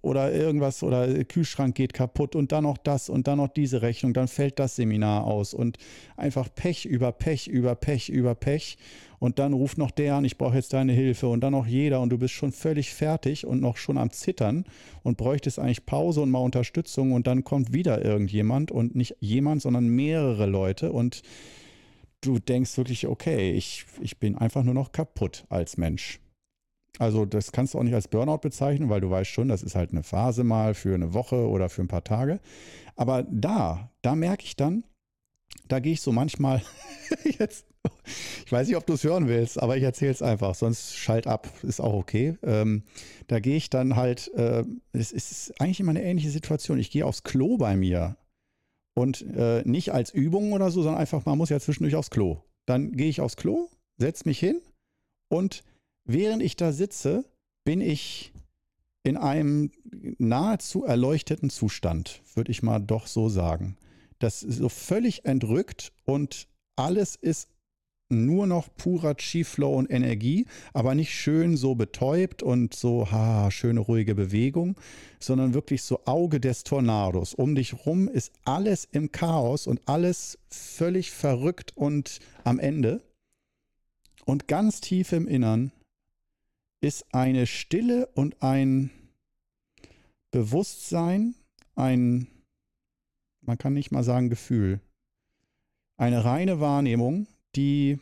[0.00, 4.14] oder irgendwas oder Kühlschrank geht kaputt und dann noch das und dann noch diese Rechnung,
[4.14, 5.78] dann fällt das Seminar aus und
[6.16, 8.76] einfach Pech über Pech über Pech über Pech
[9.18, 12.00] und dann ruft noch der an, ich brauche jetzt deine Hilfe und dann noch jeder
[12.00, 14.64] und du bist schon völlig fertig und noch schon am Zittern
[15.02, 19.62] und bräuchtest eigentlich Pause und mal Unterstützung und dann kommt wieder irgendjemand und nicht jemand,
[19.62, 21.22] sondern mehrere Leute und
[22.22, 26.20] du denkst wirklich, okay, ich, ich bin einfach nur noch kaputt als Mensch.
[26.98, 29.74] Also das kannst du auch nicht als Burnout bezeichnen, weil du weißt schon, das ist
[29.74, 32.40] halt eine Phase mal für eine Woche oder für ein paar Tage.
[32.96, 34.84] Aber da, da merke ich dann,
[35.68, 36.62] da gehe ich so manchmal
[37.38, 37.66] jetzt,
[38.44, 41.26] ich weiß nicht, ob du es hören willst, aber ich erzähle es einfach, sonst schalt
[41.26, 42.36] ab, ist auch okay.
[42.42, 42.84] Ähm,
[43.26, 46.78] da gehe ich dann halt, äh, es ist eigentlich immer eine ähnliche Situation.
[46.78, 48.16] Ich gehe aufs Klo bei mir
[48.94, 52.42] und äh, nicht als Übung oder so, sondern einfach, man muss ja zwischendurch aufs Klo.
[52.66, 54.60] Dann gehe ich aufs Klo, setze mich hin
[55.28, 55.64] und
[56.04, 57.24] während ich da sitze,
[57.64, 58.32] bin ich
[59.04, 59.70] in einem
[60.18, 63.76] nahezu erleuchteten Zustand, würde ich mal doch so sagen.
[64.18, 67.48] Das ist so völlig entrückt und alles ist
[68.12, 73.80] nur noch purer Chi-Flow und Energie, aber nicht schön so betäubt und so, ha, schöne
[73.80, 74.76] ruhige Bewegung,
[75.18, 77.34] sondern wirklich so Auge des Tornados.
[77.34, 83.02] Um dich rum ist alles im Chaos und alles völlig verrückt und am Ende.
[84.24, 85.72] Und ganz tief im Innern
[86.80, 88.90] ist eine Stille und ein
[90.30, 91.34] Bewusstsein,
[91.74, 92.26] ein,
[93.40, 94.80] man kann nicht mal sagen Gefühl,
[95.96, 97.98] eine reine Wahrnehmung, die,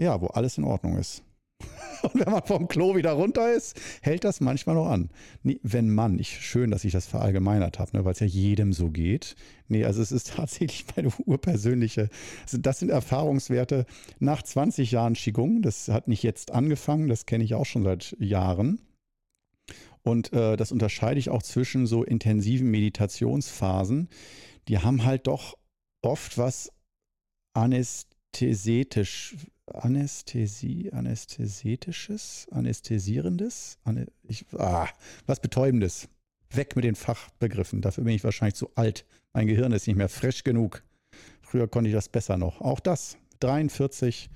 [0.00, 1.22] ja, wo alles in Ordnung ist.
[2.02, 5.10] Und wenn man vom Klo wieder runter ist, hält das manchmal noch an.
[5.42, 8.72] Nee, wenn man, nicht schön, dass ich das verallgemeinert habe, ne, weil es ja jedem
[8.72, 9.34] so geht.
[9.66, 12.08] Nee, also es ist tatsächlich meine urpersönliche,
[12.42, 13.86] also das sind Erfahrungswerte
[14.20, 15.62] nach 20 Jahren Qigong.
[15.62, 18.80] Das hat nicht jetzt angefangen, das kenne ich auch schon seit Jahren.
[20.02, 24.08] Und äh, das unterscheide ich auch zwischen so intensiven Meditationsphasen.
[24.68, 25.58] Die haben halt doch
[26.02, 26.70] oft was
[27.54, 34.88] anästhetisch, Anästhesie, anästhesetisches, anästhesierendes, Anä ich, ah,
[35.26, 36.08] was Betäubendes.
[36.50, 37.82] Weg mit den Fachbegriffen.
[37.82, 39.04] Dafür bin ich wahrscheinlich zu alt.
[39.34, 40.82] Mein Gehirn ist nicht mehr frisch genug.
[41.42, 42.62] Früher konnte ich das besser noch.
[42.62, 43.18] Auch das.
[43.40, 44.30] 43.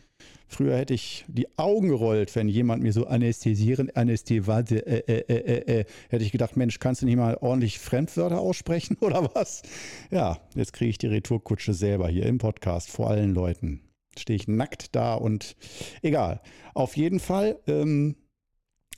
[0.52, 5.36] Früher hätte ich die Augen gerollt, wenn jemand mir so anästhesieren, Anästhevate, äh, äh, äh,
[5.36, 9.62] äh, äh, hätte ich gedacht, Mensch, kannst du nicht mal ordentlich Fremdwörter aussprechen oder was?
[10.10, 13.80] Ja, jetzt kriege ich die Retourkutsche selber hier im Podcast vor allen Leuten.
[14.18, 15.56] Stehe ich nackt da und
[16.02, 16.42] egal.
[16.74, 18.16] Auf jeden Fall, ähm,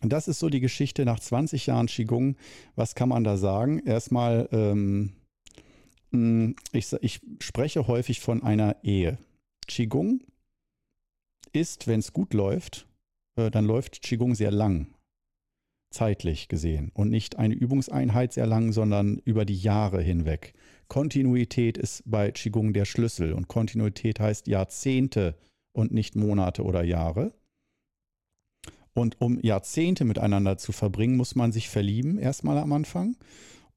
[0.02, 2.34] das ist so die Geschichte nach 20 Jahren Qigong.
[2.74, 3.78] Was kann man da sagen?
[3.78, 5.12] Erstmal, ähm,
[6.10, 9.18] hm, ich, ich spreche häufig von einer Ehe.
[9.68, 10.20] Qigong
[11.54, 12.86] ist, wenn es gut läuft,
[13.36, 14.88] äh, dann läuft Qigong sehr lang,
[15.90, 16.90] zeitlich gesehen.
[16.94, 20.54] Und nicht eine Übungseinheit sehr lang, sondern über die Jahre hinweg.
[20.88, 23.32] Kontinuität ist bei Qigong der Schlüssel.
[23.32, 25.36] Und Kontinuität heißt Jahrzehnte
[25.72, 27.32] und nicht Monate oder Jahre.
[28.92, 33.16] Und um Jahrzehnte miteinander zu verbringen, muss man sich verlieben, erstmal am Anfang.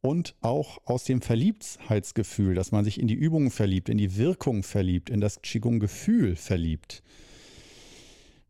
[0.01, 4.61] Und auch aus dem Verliebtheitsgefühl, dass man sich in die Übungen verliebt, in die Wirkung
[4.61, 7.03] verliebt, in das Qigong-Gefühl verliebt.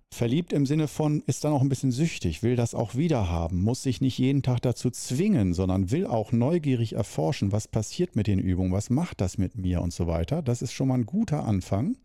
[0.09, 3.61] Verliebt im Sinne von, ist dann auch ein bisschen süchtig, will das auch wieder haben,
[3.61, 8.27] muss sich nicht jeden Tag dazu zwingen, sondern will auch neugierig erforschen, was passiert mit
[8.27, 10.41] den Übungen, was macht das mit mir und so weiter.
[10.41, 11.97] Das ist schon mal ein guter Anfang.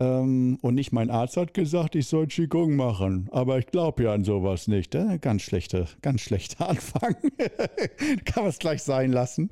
[0.00, 4.14] Ähm, und nicht mein Arzt hat gesagt, ich soll Qigong machen, aber ich glaube ja
[4.14, 4.94] an sowas nicht.
[4.94, 5.18] Äh?
[5.20, 7.14] Ganz schlechte, ganz schlechter Anfang.
[8.24, 9.50] Kann man es gleich sein lassen.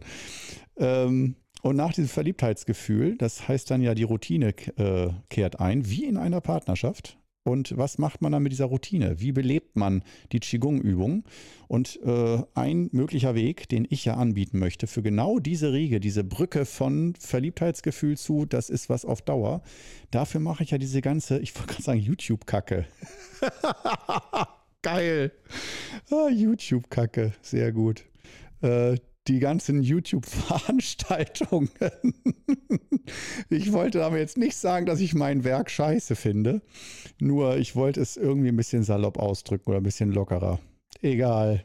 [0.77, 6.05] Ähm, und nach diesem Verliebtheitsgefühl, das heißt dann ja, die Routine äh, kehrt ein, wie
[6.05, 7.19] in einer Partnerschaft.
[7.44, 9.18] Und was macht man dann mit dieser Routine?
[9.20, 11.24] Wie belebt man die Qigong-Übung?
[11.68, 16.22] Und äh, ein möglicher Weg, den ich ja anbieten möchte, für genau diese Riege, diese
[16.22, 19.62] Brücke von Verliebtheitsgefühl zu, das ist was auf Dauer,
[20.11, 22.85] dafür mache ich ja diese ganze, ich wollte gerade sagen, YouTube-Kacke.
[24.83, 25.33] Geil.
[26.11, 28.05] Ah, YouTube-Kacke, sehr gut.
[28.61, 28.96] Äh,
[29.28, 31.70] die ganzen YouTube-Veranstaltungen.
[33.50, 36.62] ich wollte aber jetzt nicht sagen, dass ich mein Werk scheiße finde.
[37.20, 40.59] Nur ich wollte es irgendwie ein bisschen salopp ausdrücken oder ein bisschen lockerer.
[41.02, 41.64] Egal.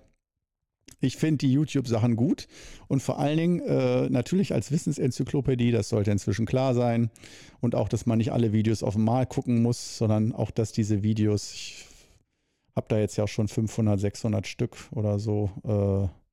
[1.02, 2.48] Ich finde die YouTube-Sachen gut
[2.88, 7.12] und vor allen Dingen äh, natürlich als Wissensenzyklopädie, das sollte inzwischen klar sein.
[7.60, 11.04] Und auch, dass man nicht alle Videos auf einmal gucken muss, sondern auch, dass diese
[11.04, 11.86] Videos, ich
[12.76, 16.25] habe da jetzt ja schon 500, 600 Stück oder so äh,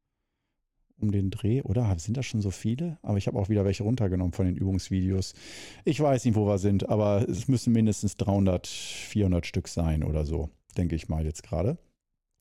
[1.02, 1.94] um den Dreh, oder?
[1.98, 2.98] Sind das schon so viele?
[3.02, 5.34] Aber ich habe auch wieder welche runtergenommen von den Übungsvideos.
[5.84, 10.24] Ich weiß nicht, wo wir sind, aber es müssen mindestens 300, 400 Stück sein oder
[10.24, 11.78] so, denke ich mal jetzt gerade.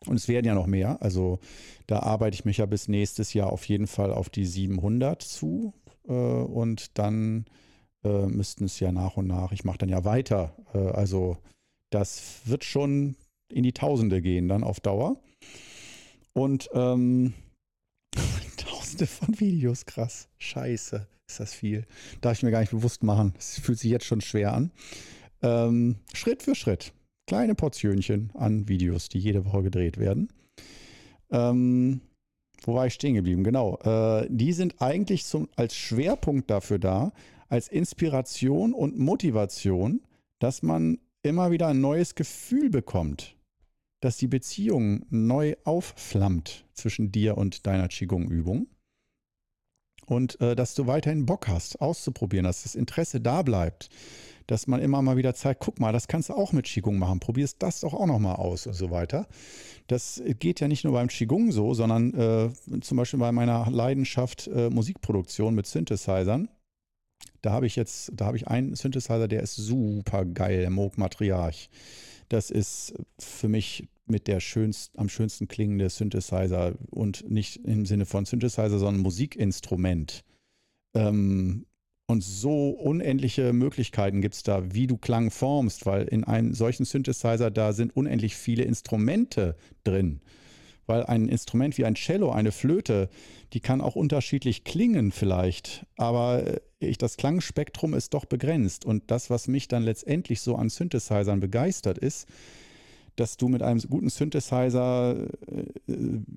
[0.05, 1.01] Und es werden ja noch mehr.
[1.01, 1.39] Also
[1.87, 5.73] da arbeite ich mich ja bis nächstes Jahr auf jeden Fall auf die 700 zu.
[6.07, 7.45] Äh, und dann
[8.03, 10.55] äh, müssten es ja nach und nach, ich mache dann ja weiter.
[10.73, 11.37] Äh, also
[11.91, 13.15] das wird schon
[13.51, 15.17] in die Tausende gehen dann auf Dauer.
[16.33, 17.33] Und ähm,
[18.91, 20.27] Tausende von Videos, krass.
[20.37, 21.85] Scheiße, ist das viel.
[22.19, 23.33] Darf ich mir gar nicht bewusst machen.
[23.37, 24.71] Es fühlt sich jetzt schon schwer an.
[25.41, 26.91] Ähm, Schritt für Schritt.
[27.25, 30.27] Kleine Portionchen an Videos, die jede Woche gedreht werden.
[31.31, 32.01] Ähm,
[32.63, 33.45] wo war ich stehen geblieben?
[33.45, 33.77] Genau.
[33.77, 37.13] Äh, die sind eigentlich zum, als Schwerpunkt dafür da,
[37.47, 40.01] als Inspiration und Motivation,
[40.39, 43.37] dass man immer wieder ein neues Gefühl bekommt
[44.01, 48.67] dass die Beziehung neu aufflammt zwischen dir und deiner Qigong-Übung.
[50.05, 53.89] Und äh, dass du weiterhin Bock hast, auszuprobieren, dass das Interesse da bleibt,
[54.47, 57.19] dass man immer mal wieder zeigt, guck mal, das kannst du auch mit Qigong machen,
[57.19, 59.27] probierst das doch auch nochmal aus und so weiter.
[59.87, 64.47] Das geht ja nicht nur beim Qigong so, sondern äh, zum Beispiel bei meiner Leidenschaft
[64.47, 66.49] äh, Musikproduktion mit Synthesizern.
[67.41, 71.69] Da habe ich jetzt, da habe ich einen Synthesizer, der ist super geil, Moog Matriarch.
[72.31, 78.05] Das ist für mich mit der schönst, am schönsten klingende Synthesizer und nicht im Sinne
[78.05, 80.23] von Synthesizer, sondern Musikinstrument.
[80.95, 81.65] Ähm,
[82.07, 86.85] und so unendliche Möglichkeiten gibt es da, wie du Klang formst, weil in einem solchen
[86.85, 90.21] Synthesizer, da sind unendlich viele Instrumente drin.
[90.85, 93.09] Weil ein Instrument wie ein Cello, eine Flöte,
[93.51, 98.85] die kann auch unterschiedlich klingen vielleicht, aber äh, ich, das Klangspektrum ist doch begrenzt.
[98.85, 102.27] Und das, was mich dann letztendlich so an Synthesizern begeistert, ist,
[103.15, 105.63] dass du mit einem guten Synthesizer äh,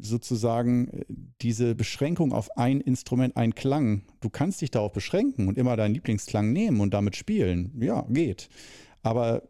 [0.01, 1.05] sozusagen äh,
[1.41, 5.95] diese Beschränkung auf ein Instrument, ein Klang, du kannst dich darauf beschränken und immer deinen
[5.95, 7.73] Lieblingsklang nehmen und damit spielen.
[7.81, 8.49] Ja, geht.
[9.03, 9.43] Aber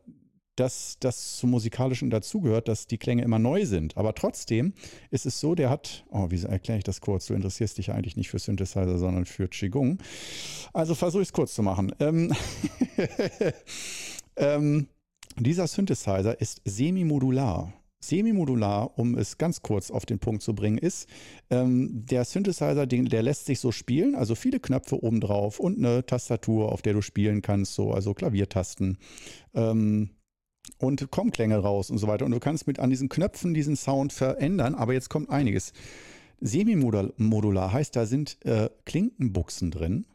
[0.57, 3.97] dass das zum Musikalischen dazugehört, dass die Klänge immer neu sind.
[3.97, 4.73] Aber trotzdem
[5.11, 7.27] ist es so, der hat, oh, wie erkläre ich das kurz?
[7.27, 9.99] Du interessierst dich eigentlich nicht für Synthesizer, sondern für Qigong.
[10.73, 11.93] Also versuche ich es kurz zu machen.
[12.01, 12.33] Ähm,
[14.37, 14.89] ähm,
[15.39, 17.73] dieser Synthesizer ist semimodular.
[18.01, 21.09] Semimodular, um es ganz kurz auf den Punkt zu bringen, ist,
[21.49, 25.79] ähm, der Synthesizer, den, der lässt sich so spielen, also viele Knöpfe oben drauf und
[25.79, 28.99] eine Tastatur, auf der du spielen kannst, so, also Klaviertasten.
[29.55, 30.11] Ähm,
[30.79, 32.25] und Kommklänge raus und so weiter.
[32.25, 35.73] Und du kannst mit an diesen Knöpfen diesen Sound verändern, aber jetzt kommt einiges.
[36.41, 40.07] Semimodular heißt, da sind äh, Klinkenbuchsen drin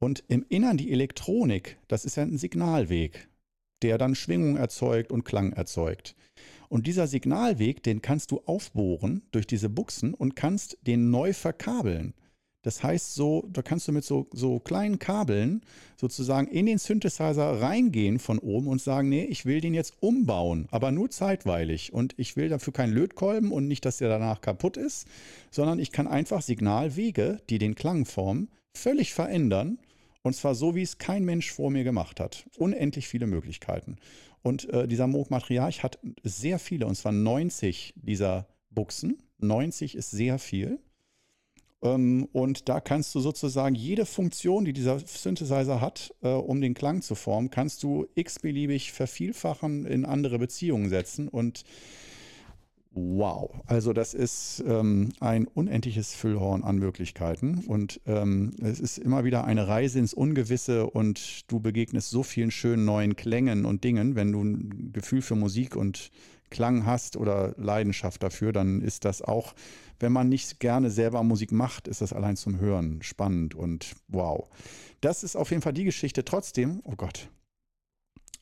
[0.00, 3.28] und im Innern die Elektronik, das ist ja ein Signalweg,
[3.82, 6.14] der dann Schwingung erzeugt und Klang erzeugt.
[6.68, 12.14] Und dieser Signalweg, den kannst du aufbohren durch diese Buchsen und kannst den neu verkabeln.
[12.62, 15.62] Das heißt, so, da kannst du mit so, so kleinen Kabeln
[15.96, 20.66] sozusagen in den Synthesizer reingehen von oben und sagen, nee, ich will den jetzt umbauen,
[20.70, 21.92] aber nur zeitweilig.
[21.92, 25.06] Und ich will dafür keinen Lötkolben und nicht, dass der danach kaputt ist,
[25.50, 29.78] sondern ich kann einfach Signalwege, die den Klang formen, völlig verändern.
[30.22, 32.44] Und zwar so, wie es kein Mensch vor mir gemacht hat.
[32.58, 33.96] Unendlich viele Möglichkeiten.
[34.42, 39.22] Und äh, dieser Moog Matriarch hat sehr viele, und zwar 90 dieser Buchsen.
[39.38, 40.80] 90 ist sehr viel.
[41.82, 46.74] Ähm, und da kannst du sozusagen jede Funktion, die dieser Synthesizer hat, äh, um den
[46.74, 51.28] Klang zu formen, kannst du x-beliebig vervielfachen, in andere Beziehungen setzen.
[51.28, 51.64] Und
[53.00, 57.64] Wow, also das ist ähm, ein unendliches Füllhorn an Möglichkeiten.
[57.66, 62.50] Und ähm, es ist immer wieder eine Reise ins Ungewisse und du begegnest so vielen
[62.50, 66.10] schönen neuen Klängen und Dingen, wenn du ein Gefühl für Musik und
[66.50, 69.54] Klang hast oder Leidenschaft dafür, dann ist das auch,
[70.00, 74.48] wenn man nicht gerne selber Musik macht, ist das allein zum Hören spannend und wow.
[75.00, 76.24] Das ist auf jeden Fall die Geschichte.
[76.24, 77.28] Trotzdem, oh Gott,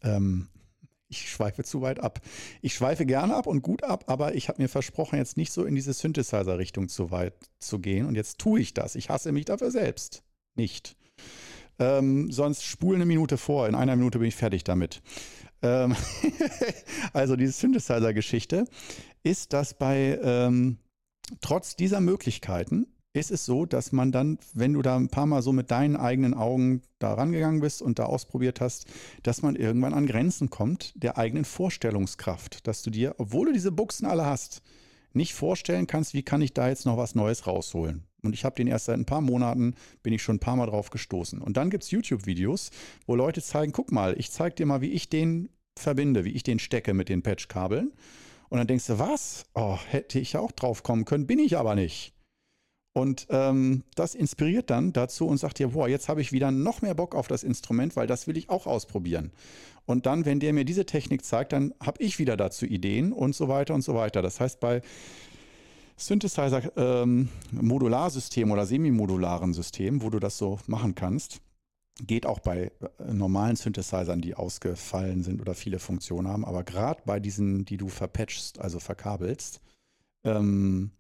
[0.02, 0.48] ähm,
[1.08, 2.20] ich schweife zu weit ab.
[2.62, 5.64] Ich schweife gerne ab und gut ab, aber ich habe mir versprochen, jetzt nicht so
[5.64, 8.06] in diese Synthesizer-Richtung zu weit zu gehen.
[8.06, 8.96] Und jetzt tue ich das.
[8.96, 10.24] Ich hasse mich dafür selbst.
[10.56, 10.96] Nicht.
[11.78, 13.68] Ähm, sonst spule eine Minute vor.
[13.68, 15.02] In einer Minute bin ich fertig damit.
[15.62, 15.94] Ähm
[17.12, 18.64] also diese Synthesizer-Geschichte
[19.22, 20.78] ist, dass bei ähm,
[21.40, 25.42] trotz dieser Möglichkeiten ist es so, dass man dann, wenn du da ein paar Mal
[25.42, 28.86] so mit deinen eigenen Augen da rangegangen bist und da ausprobiert hast,
[29.22, 33.72] dass man irgendwann an Grenzen kommt der eigenen Vorstellungskraft, dass du dir, obwohl du diese
[33.72, 34.62] Buchsen alle hast,
[35.16, 38.04] nicht vorstellen kannst, wie kann ich da jetzt noch was Neues rausholen.
[38.22, 40.66] Und ich habe den erst seit ein paar Monaten, bin ich schon ein paar Mal
[40.66, 41.40] drauf gestoßen.
[41.40, 42.70] Und dann gibt es YouTube-Videos,
[43.06, 45.48] wo Leute zeigen, guck mal, ich zeige dir mal, wie ich den
[45.78, 47.92] verbinde, wie ich den stecke mit den Patchkabeln.
[48.48, 49.44] Und dann denkst du, was?
[49.54, 52.15] Oh, hätte ich auch drauf kommen können, bin ich aber nicht.
[52.96, 56.80] Und ähm, das inspiriert dann dazu und sagt dir, boah, jetzt habe ich wieder noch
[56.80, 59.32] mehr Bock auf das Instrument, weil das will ich auch ausprobieren.
[59.84, 63.34] Und dann, wenn der mir diese Technik zeigt, dann habe ich wieder dazu Ideen und
[63.34, 64.22] so weiter und so weiter.
[64.22, 64.80] Das heißt, bei
[65.98, 71.42] Synthesizer-Modularsystemen ähm, oder semimodularen Systemen, wo du das so machen kannst,
[72.00, 77.02] geht auch bei äh, normalen Synthesizern, die ausgefallen sind oder viele Funktionen haben, aber gerade
[77.04, 79.60] bei diesen, die du verpatchst, also verkabelst,
[80.24, 80.92] ähm,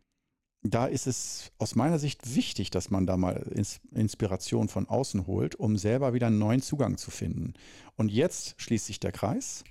[0.74, 3.44] da ist es aus meiner Sicht wichtig, dass man da mal
[3.92, 7.54] Inspiration von außen holt, um selber wieder einen neuen Zugang zu finden.
[7.96, 9.64] Und jetzt schließt sich der Kreis.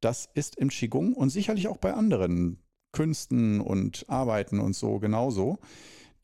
[0.00, 2.58] Das ist im Qigong und sicherlich auch bei anderen
[2.92, 5.58] Künsten und Arbeiten und so genauso.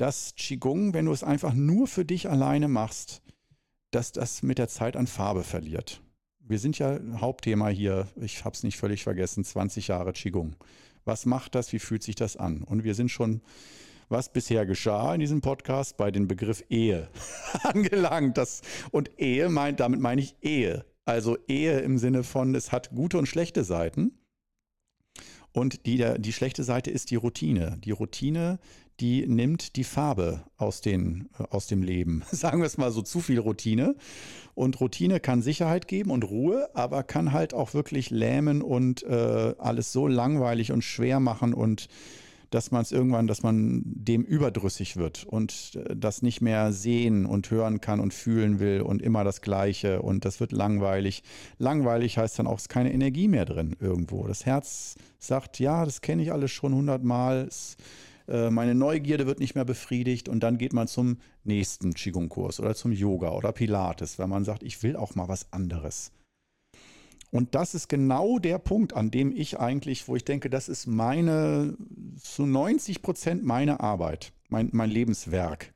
[0.01, 3.21] dass Qigong, wenn du es einfach nur für dich alleine machst,
[3.91, 6.01] dass das mit der Zeit an Farbe verliert.
[6.39, 10.57] Wir sind ja Hauptthema hier, ich habe es nicht völlig vergessen, 20 Jahre Qigong.
[11.05, 11.75] Was macht das?
[11.75, 12.63] Wie fühlt sich das an?
[12.63, 13.43] Und wir sind schon
[14.11, 17.09] was bisher geschah in diesem Podcast bei dem Begriff Ehe
[17.63, 18.37] angelangt.
[18.37, 20.85] Das, und Ehe meint, damit meine ich Ehe.
[21.05, 24.13] Also Ehe im Sinne von, es hat gute und schlechte Seiten.
[25.53, 27.79] Und die, die schlechte Seite ist die Routine.
[27.83, 28.59] Die Routine,
[29.01, 32.23] die nimmt die Farbe aus, den, äh, aus dem Leben.
[32.31, 33.97] Sagen wir es mal so, zu viel Routine.
[34.55, 39.55] Und Routine kann Sicherheit geben und Ruhe, aber kann halt auch wirklich lähmen und äh,
[39.59, 41.89] alles so langweilig und schwer machen und
[42.51, 47.27] dass man es irgendwann, dass man dem überdrüssig wird und äh, das nicht mehr sehen
[47.27, 51.23] und hören kann und fühlen will und immer das Gleiche und das wird langweilig.
[51.59, 54.27] Langweilig heißt dann auch, es ist keine Energie mehr drin irgendwo.
[54.27, 57.49] Das Herz sagt, ja, das kenne ich alles schon hundertmal.
[58.29, 62.75] Äh, meine Neugierde wird nicht mehr befriedigt und dann geht man zum nächsten Qigong-Kurs oder
[62.75, 66.13] zum Yoga oder Pilates, weil man sagt, ich will auch mal was anderes.
[67.31, 70.87] Und das ist genau der Punkt, an dem ich eigentlich, wo ich denke, das ist
[70.87, 71.77] meine,
[72.21, 75.73] zu 90 Prozent meine Arbeit, mein, mein Lebenswerk.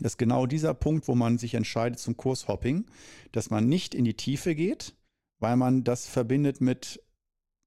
[0.00, 2.86] Das ist genau dieser Punkt, wo man sich entscheidet zum Kurshopping,
[3.32, 4.94] dass man nicht in die Tiefe geht,
[5.38, 7.00] weil man das verbindet mit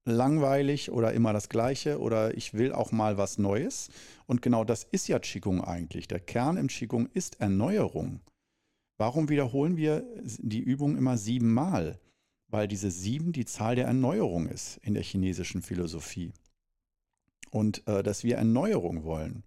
[0.04, 3.88] langweilig oder immer das Gleiche oder ich will auch mal was Neues.
[4.26, 6.08] Und genau das ist ja Qigong eigentlich.
[6.08, 8.20] Der Kern im Qigong ist Erneuerung.
[8.98, 10.04] Warum wiederholen wir
[10.38, 11.98] die Übung immer siebenmal?
[12.48, 16.32] Weil diese sieben die Zahl der Erneuerung ist in der chinesischen Philosophie.
[17.50, 19.42] Und äh, dass wir Erneuerung wollen.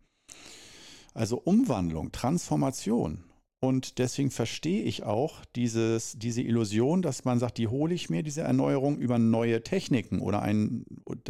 [1.13, 3.23] Also Umwandlung, Transformation.
[3.59, 8.21] Und deswegen verstehe ich auch dieses, diese Illusion, dass man sagt, die hole ich mir,
[8.21, 10.85] diese Erneuerung, über neue Techniken oder ein,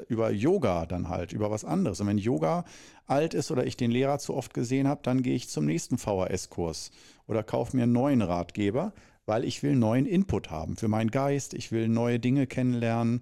[0.09, 2.01] über Yoga dann halt, über was anderes.
[2.01, 2.65] Und wenn Yoga
[3.05, 5.97] alt ist oder ich den Lehrer zu oft gesehen habe, dann gehe ich zum nächsten
[5.97, 6.91] VHS-Kurs
[7.27, 8.91] oder kaufe mir einen neuen Ratgeber,
[9.25, 13.21] weil ich will neuen Input haben für meinen Geist, ich will neue Dinge kennenlernen.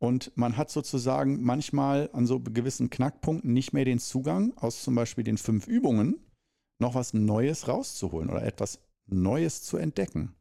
[0.00, 4.96] Und man hat sozusagen manchmal an so gewissen Knackpunkten nicht mehr den Zugang aus zum
[4.96, 6.16] Beispiel den fünf Übungen,
[6.78, 10.34] noch was Neues rauszuholen oder etwas Neues zu entdecken.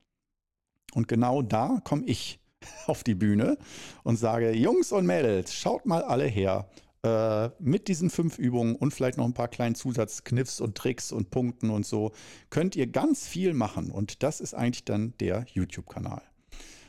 [0.93, 2.39] Und genau da komme ich
[2.87, 3.57] auf die Bühne
[4.03, 6.69] und sage, Jungs und Mädels, schaut mal alle her.
[7.03, 11.29] Äh, mit diesen fünf Übungen und vielleicht noch ein paar kleinen Zusatzkniffs und Tricks und
[11.29, 12.11] Punkten und so
[12.49, 13.91] könnt ihr ganz viel machen.
[13.91, 16.23] Und das ist eigentlich dann der YouTube-Kanal.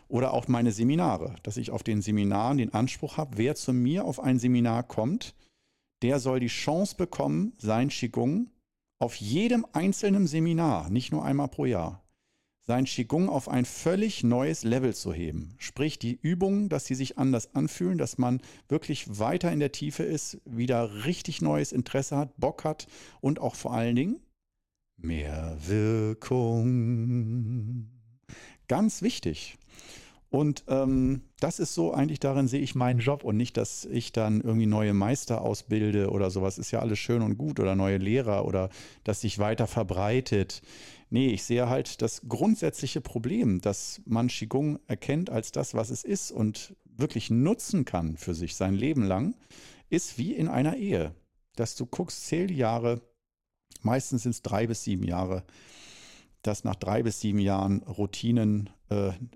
[0.08, 4.06] Oder auch meine Seminare, dass ich auf den Seminaren den Anspruch habe, wer zu mir
[4.06, 5.34] auf ein Seminar kommt,
[6.00, 8.48] der soll die Chance bekommen, sein Qigong
[8.98, 12.04] auf jedem einzelnen Seminar, nicht nur einmal pro Jahr,
[12.68, 15.54] sein Qigong auf ein völlig neues Level zu heben.
[15.58, 20.02] Sprich, die Übungen, dass sie sich anders anfühlen, dass man wirklich weiter in der Tiefe
[20.02, 22.86] ist, wieder richtig neues Interesse hat, Bock hat
[23.22, 24.20] und auch vor allen Dingen
[24.98, 26.68] mehr Wirkung.
[28.68, 29.56] Ganz wichtig.
[30.30, 34.12] Und ähm, das ist so eigentlich, darin sehe ich meinen Job und nicht, dass ich
[34.12, 36.58] dann irgendwie neue Meister ausbilde oder sowas.
[36.58, 38.68] Ist ja alles schön und gut oder neue Lehrer oder
[39.04, 40.60] dass sich weiter verbreitet.
[41.08, 46.04] Nee, ich sehe halt das grundsätzliche Problem, dass man Qigong erkennt als das, was es
[46.04, 49.34] ist und wirklich nutzen kann für sich sein Leben lang,
[49.88, 51.14] ist wie in einer Ehe.
[51.56, 53.00] Dass du guckst, zähl Jahre,
[53.80, 55.44] meistens sind es drei bis sieben Jahre,
[56.42, 58.68] dass nach drei bis sieben Jahren Routinen,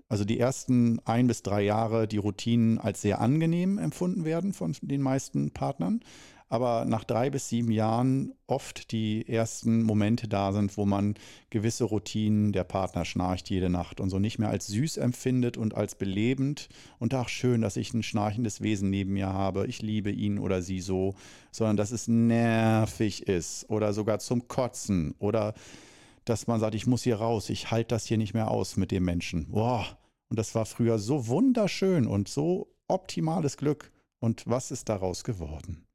[0.09, 4.75] also die ersten ein bis drei Jahre, die Routinen als sehr angenehm empfunden werden von
[4.81, 6.01] den meisten Partnern.
[6.49, 11.15] Aber nach drei bis sieben Jahren oft die ersten Momente da sind, wo man
[11.49, 15.73] gewisse Routinen, der Partner schnarcht jede Nacht und so nicht mehr als süß empfindet und
[15.73, 20.11] als belebend und ach schön, dass ich ein schnarchendes Wesen neben mir habe, ich liebe
[20.11, 21.15] ihn oder sie so,
[21.49, 25.55] sondern dass es nervig ist oder sogar zum Kotzen oder
[26.25, 28.91] dass man sagt, ich muss hier raus, ich halte das hier nicht mehr aus mit
[28.91, 29.51] dem Menschen.
[29.51, 29.97] Boah.
[30.29, 33.91] Und das war früher so wunderschön und so optimales Glück.
[34.19, 35.85] Und was ist daraus geworden?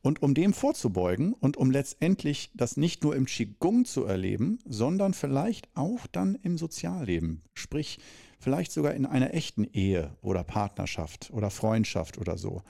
[0.00, 5.12] Und um dem vorzubeugen und um letztendlich das nicht nur im Qigong zu erleben, sondern
[5.12, 7.98] vielleicht auch dann im Sozialleben, sprich
[8.38, 12.62] vielleicht sogar in einer echten Ehe oder Partnerschaft oder Freundschaft oder so,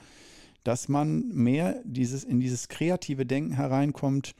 [0.63, 4.33] dass man mehr dieses, in dieses kreative Denken hereinkommt,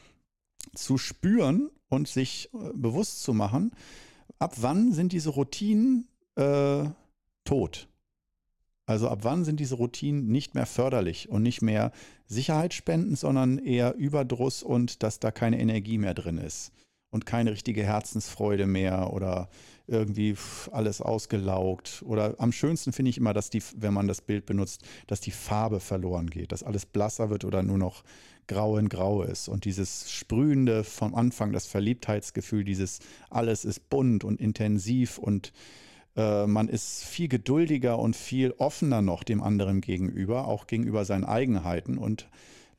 [0.75, 3.71] zu spüren und sich äh, bewusst zu machen,
[4.37, 6.85] ab wann sind diese Routinen äh,
[7.43, 7.87] tot.
[8.85, 11.91] Also ab wann sind diese Routinen nicht mehr förderlich und nicht mehr
[12.25, 16.71] sicherheitsspendend, sondern eher Überdruss und dass da keine Energie mehr drin ist
[17.11, 19.49] und keine richtige Herzensfreude mehr oder
[19.85, 20.35] irgendwie
[20.71, 22.03] alles ausgelaugt.
[22.05, 25.31] Oder am schönsten finde ich immer, dass die, wenn man das Bild benutzt, dass die
[25.31, 28.03] Farbe verloren geht, dass alles blasser wird oder nur noch
[28.49, 29.47] grau in grau ist.
[29.47, 35.53] Und dieses Sprühende vom Anfang, das Verliebtheitsgefühl, dieses alles ist bunt und intensiv und
[36.17, 41.23] äh, man ist viel geduldiger und viel offener noch dem anderen gegenüber, auch gegenüber seinen
[41.23, 42.27] Eigenheiten und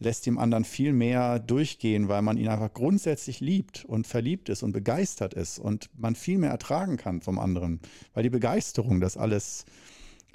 [0.01, 4.63] lässt dem anderen viel mehr durchgehen, weil man ihn einfach grundsätzlich liebt und verliebt ist
[4.63, 7.81] und begeistert ist und man viel mehr ertragen kann vom anderen,
[8.15, 9.67] weil die Begeisterung das alles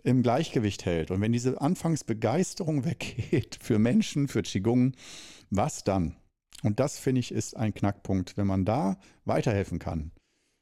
[0.05, 1.11] im Gleichgewicht hält.
[1.11, 4.93] Und wenn diese Anfangsbegeisterung weggeht für Menschen, für Qigong,
[5.49, 6.15] was dann?
[6.63, 10.11] Und das finde ich ist ein Knackpunkt, wenn man da weiterhelfen kann.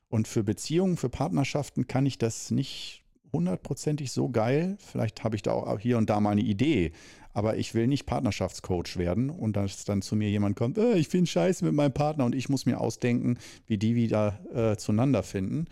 [0.07, 4.77] Und für Beziehungen, für Partnerschaften kann ich das nicht hundertprozentig so geil.
[4.79, 6.91] Vielleicht habe ich da auch hier und da mal eine Idee.
[7.33, 11.07] Aber ich will nicht Partnerschaftscoach werden und dass dann zu mir jemand kommt, äh, ich
[11.07, 15.23] finde scheiße mit meinem Partner und ich muss mir ausdenken, wie die wieder äh, zueinander
[15.23, 15.65] finden.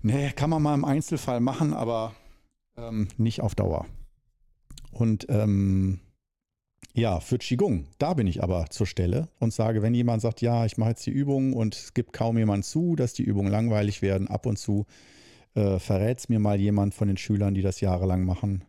[0.00, 2.14] Nee, kann man mal im Einzelfall machen, aber
[2.78, 3.86] ähm, nicht auf Dauer.
[4.90, 6.00] Und ähm,
[6.94, 10.64] ja, für Qigong, da bin ich aber zur Stelle und sage, wenn jemand sagt, ja,
[10.64, 14.02] ich mache jetzt die Übung und es gibt kaum jemand zu, dass die Übungen langweilig
[14.02, 14.86] werden, ab und zu
[15.54, 18.64] äh, verrät es mir mal jemand von den Schülern, die das jahrelang machen,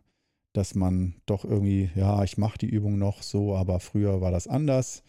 [0.52, 4.46] dass man doch irgendwie, ja, ich mache die Übung noch so, aber früher war das
[4.46, 5.02] anders.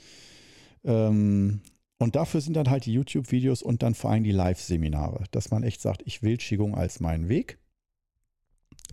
[0.84, 1.62] Ähm,
[2.00, 5.62] und dafür sind dann halt die YouTube-Videos und dann vor allem die Live-Seminare, dass man
[5.62, 7.60] echt sagt, ich will Qigong als meinen Weg.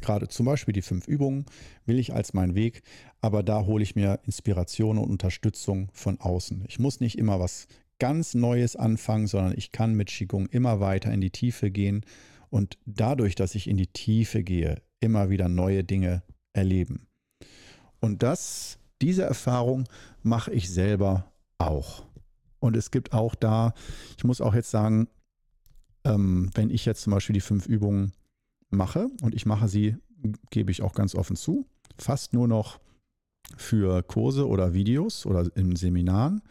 [0.00, 1.46] Gerade zum Beispiel die fünf Übungen
[1.86, 2.82] will ich als meinen Weg,
[3.20, 6.64] aber da hole ich mir Inspiration und Unterstützung von außen.
[6.68, 7.66] Ich muss nicht immer was
[7.98, 12.04] ganz Neues anfangen, sondern ich kann mit Qigong immer weiter in die Tiefe gehen
[12.50, 16.22] und dadurch, dass ich in die Tiefe gehe, immer wieder neue Dinge
[16.52, 17.06] erleben.
[18.00, 19.84] Und das, diese Erfahrung
[20.22, 22.04] mache ich selber auch.
[22.60, 23.74] Und es gibt auch da,
[24.16, 25.08] ich muss auch jetzt sagen,
[26.04, 28.12] ähm, wenn ich jetzt zum Beispiel die fünf Übungen
[28.70, 29.96] mache und ich mache sie,
[30.50, 31.66] gebe ich auch ganz offen zu,
[31.98, 32.80] fast nur noch
[33.56, 36.42] für Kurse oder Videos oder in Seminaren.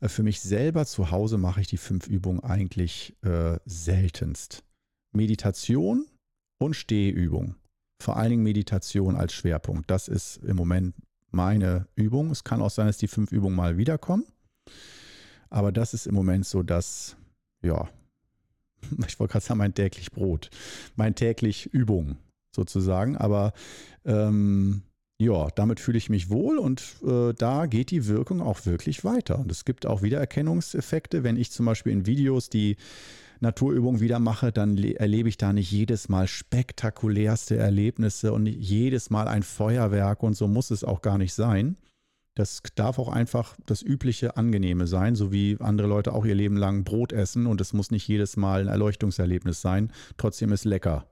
[0.00, 4.64] Äh, für mich selber zu Hause mache ich die fünf Übungen eigentlich äh, seltenst.
[5.14, 6.06] Meditation
[6.58, 7.56] und Stehübung.
[8.02, 9.90] Vor allen Dingen Meditation als Schwerpunkt.
[9.90, 10.94] Das ist im Moment
[11.30, 12.30] meine Übung.
[12.30, 14.24] Es kann auch sein, dass die fünf Übungen mal wiederkommen.
[15.50, 17.16] Aber das ist im Moment so das,
[17.62, 17.88] ja,
[19.06, 20.50] ich wollte gerade sagen, mein täglich Brot,
[20.96, 22.16] mein täglich Übung
[22.54, 23.16] sozusagen.
[23.16, 23.52] Aber
[24.04, 24.82] ähm,
[25.20, 29.38] ja, damit fühle ich mich wohl und äh, da geht die Wirkung auch wirklich weiter.
[29.38, 32.76] Und es gibt auch Wiedererkennungseffekte, wenn ich zum Beispiel in Videos die
[33.40, 39.28] Naturübung wieder mache, dann erlebe ich da nicht jedes Mal spektakulärste Erlebnisse und jedes Mal
[39.28, 41.76] ein Feuerwerk und so muss es auch gar nicht sein.
[42.38, 46.56] Das darf auch einfach das übliche Angenehme sein, so wie andere Leute auch ihr Leben
[46.56, 49.90] lang Brot essen und es muss nicht jedes Mal ein Erleuchtungserlebnis sein.
[50.18, 51.08] Trotzdem ist lecker.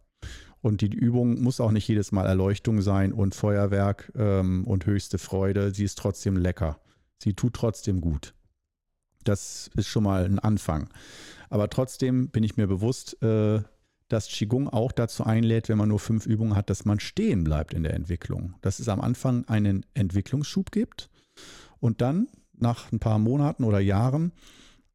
[0.61, 5.19] Und die Übung muss auch nicht jedes Mal Erleuchtung sein und Feuerwerk ähm, und höchste
[5.19, 5.75] Freude.
[5.75, 6.79] Sie ist trotzdem lecker.
[7.19, 8.33] Sie tut trotzdem gut.
[9.25, 10.91] Das ist schon mal ein Anfang.
[11.51, 13.63] Aber trotzdem bin ich mir bewusst, äh,
[14.07, 17.75] dass Qigong auch dazu einlädt, wenn man nur fünf Übungen hat, dass man stehen bleibt
[17.75, 18.55] in der Entwicklung.
[18.61, 21.11] Dass es am Anfang einen Entwicklungsschub gibt
[21.81, 22.29] und dann
[22.59, 24.33] nach ein paar Monaten oder Jahren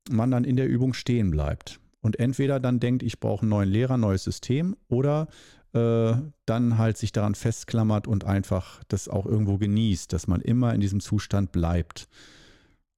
[0.10, 1.80] man dann in der Übung stehen bleibt.
[2.02, 5.28] Und entweder dann denkt, ich brauche einen neuen Lehrer, neues System oder
[5.74, 6.14] äh,
[6.46, 10.82] dann halt sich daran festklammert und einfach das auch irgendwo genießt, dass man immer in
[10.82, 12.08] diesem Zustand bleibt.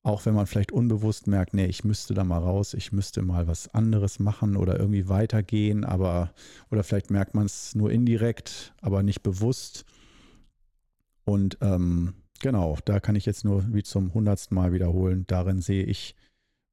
[0.01, 3.47] Auch wenn man vielleicht unbewusst merkt, nee, ich müsste da mal raus, ich müsste mal
[3.47, 6.33] was anderes machen oder irgendwie weitergehen, aber
[6.71, 9.85] oder vielleicht merkt man es nur indirekt, aber nicht bewusst.
[11.25, 15.23] Und ähm, genau, da kann ich jetzt nur wie zum hundertsten Mal wiederholen.
[15.25, 16.15] Darin sehe ich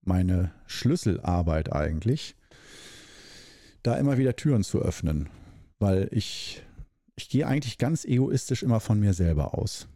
[0.02, 2.36] meine Schlüsselarbeit eigentlich,
[3.82, 5.30] da immer wieder Türen zu öffnen,
[5.78, 6.62] weil ich,
[7.16, 9.88] ich gehe eigentlich ganz egoistisch immer von mir selber aus,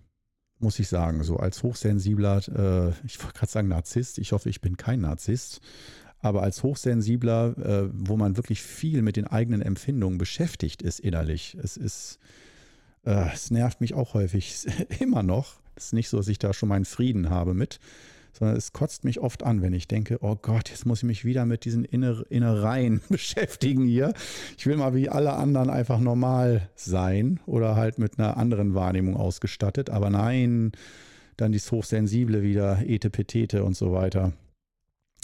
[0.61, 1.25] muss ich sagen.
[1.25, 5.61] So als hochsensibler, äh, ich wollte gerade sagen Narzisst, ich hoffe, ich bin kein Narzisst,
[6.21, 11.57] aber als Hochsensibler, äh, wo man wirklich viel mit den eigenen Empfindungen beschäftigt ist innerlich,
[11.61, 12.21] es ist,
[13.05, 14.67] äh, es nervt mich auch häufig
[15.01, 15.64] immer noch.
[15.77, 17.81] Es ist nicht so, dass ich da schon meinen Frieden habe mit,
[18.33, 21.25] sondern es kotzt mich oft an, wenn ich denke, oh Gott, jetzt muss ich mich
[21.25, 24.13] wieder mit diesen Inner Innereien beschäftigen hier.
[24.59, 29.17] Ich will mal wie alle anderen einfach normal sein oder halt mit einer anderen Wahrnehmung
[29.17, 30.73] ausgestattet, aber nein,
[31.37, 34.33] dann dieses Hochsensible wieder, Etepetete und so weiter.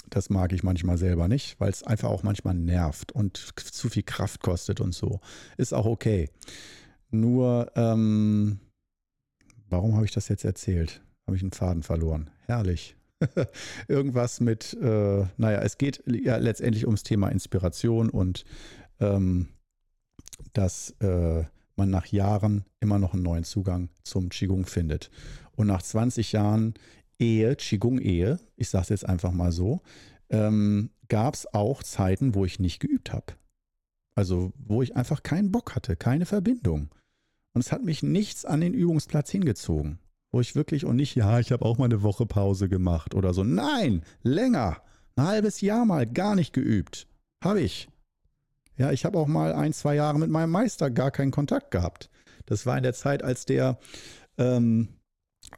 [0.09, 4.03] Das mag ich manchmal selber nicht, weil es einfach auch manchmal nervt und zu viel
[4.03, 5.21] Kraft kostet und so.
[5.57, 6.29] Ist auch okay.
[7.11, 8.61] Nur, ähm,
[9.71, 11.03] warum habe ich das jetzt erzählt?
[11.27, 12.31] Habe ich einen Faden verloren.
[12.47, 12.97] Herrlich.
[13.89, 18.45] irgendwas mit, äh, naja, es geht ja letztendlich ums Thema Inspiration und
[18.99, 19.49] ähm,
[20.53, 21.45] dass äh,
[21.77, 25.11] man nach Jahren immer noch einen neuen Zugang zum Qigong findet.
[25.53, 26.75] Und nach 20 Jahren
[27.19, 29.83] Ehe, Qigong-Ehe, ich sage es jetzt einfach mal so,
[30.31, 33.35] ähm, gab es auch Zeiten, wo ich nicht geübt habe.
[34.15, 36.91] Also wo ich einfach keinen Bock hatte, keine Verbindung.
[37.53, 39.99] Und es hat mich nichts an den Übungsplatz hingezogen.
[40.33, 43.35] Wo ich wirklich und nicht, ja, ich habe auch mal eine Woche Pause gemacht oder
[43.35, 43.43] so.
[43.43, 44.83] Nein, länger.
[45.17, 47.09] Ein halbes Jahr mal gar nicht geübt.
[47.43, 47.89] Habe ich.
[48.77, 52.11] Ja, ich habe auch mal ein, zwei Jahre mit meinem Meister gar keinen Kontakt gehabt.
[52.47, 53.79] Das war in der Zeit, als der
[54.39, 54.89] ähm,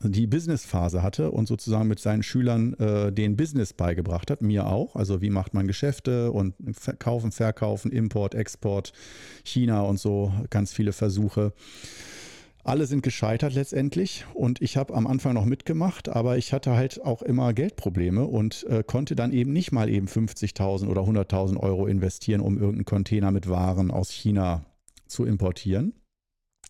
[0.00, 4.96] die Businessphase hatte und sozusagen mit seinen Schülern äh, den Business beigebracht hat, mir auch.
[4.96, 6.54] Also wie macht man Geschäfte und
[6.98, 8.92] Kaufen, Verkaufen, Import, Export,
[9.44, 11.52] China und so, ganz viele Versuche.
[12.64, 17.02] Alle sind gescheitert letztendlich und ich habe am Anfang noch mitgemacht, aber ich hatte halt
[17.04, 21.86] auch immer Geldprobleme und äh, konnte dann eben nicht mal eben 50.000 oder 100.000 Euro
[21.88, 24.64] investieren, um irgendeinen Container mit Waren aus China
[25.08, 25.94] zu importieren.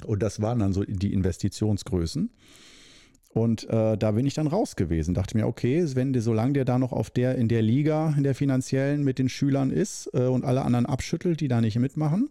[0.07, 2.31] Und das waren dann so die Investitionsgrößen.
[3.35, 5.15] Und äh, da bin ich dann raus gewesen.
[5.15, 8.25] Dachte mir, okay, wenn der, solange der da noch auf der, in der Liga, in
[8.25, 12.29] der finanziellen mit den Schülern ist äh, und alle anderen abschüttelt, die da nicht mitmachen,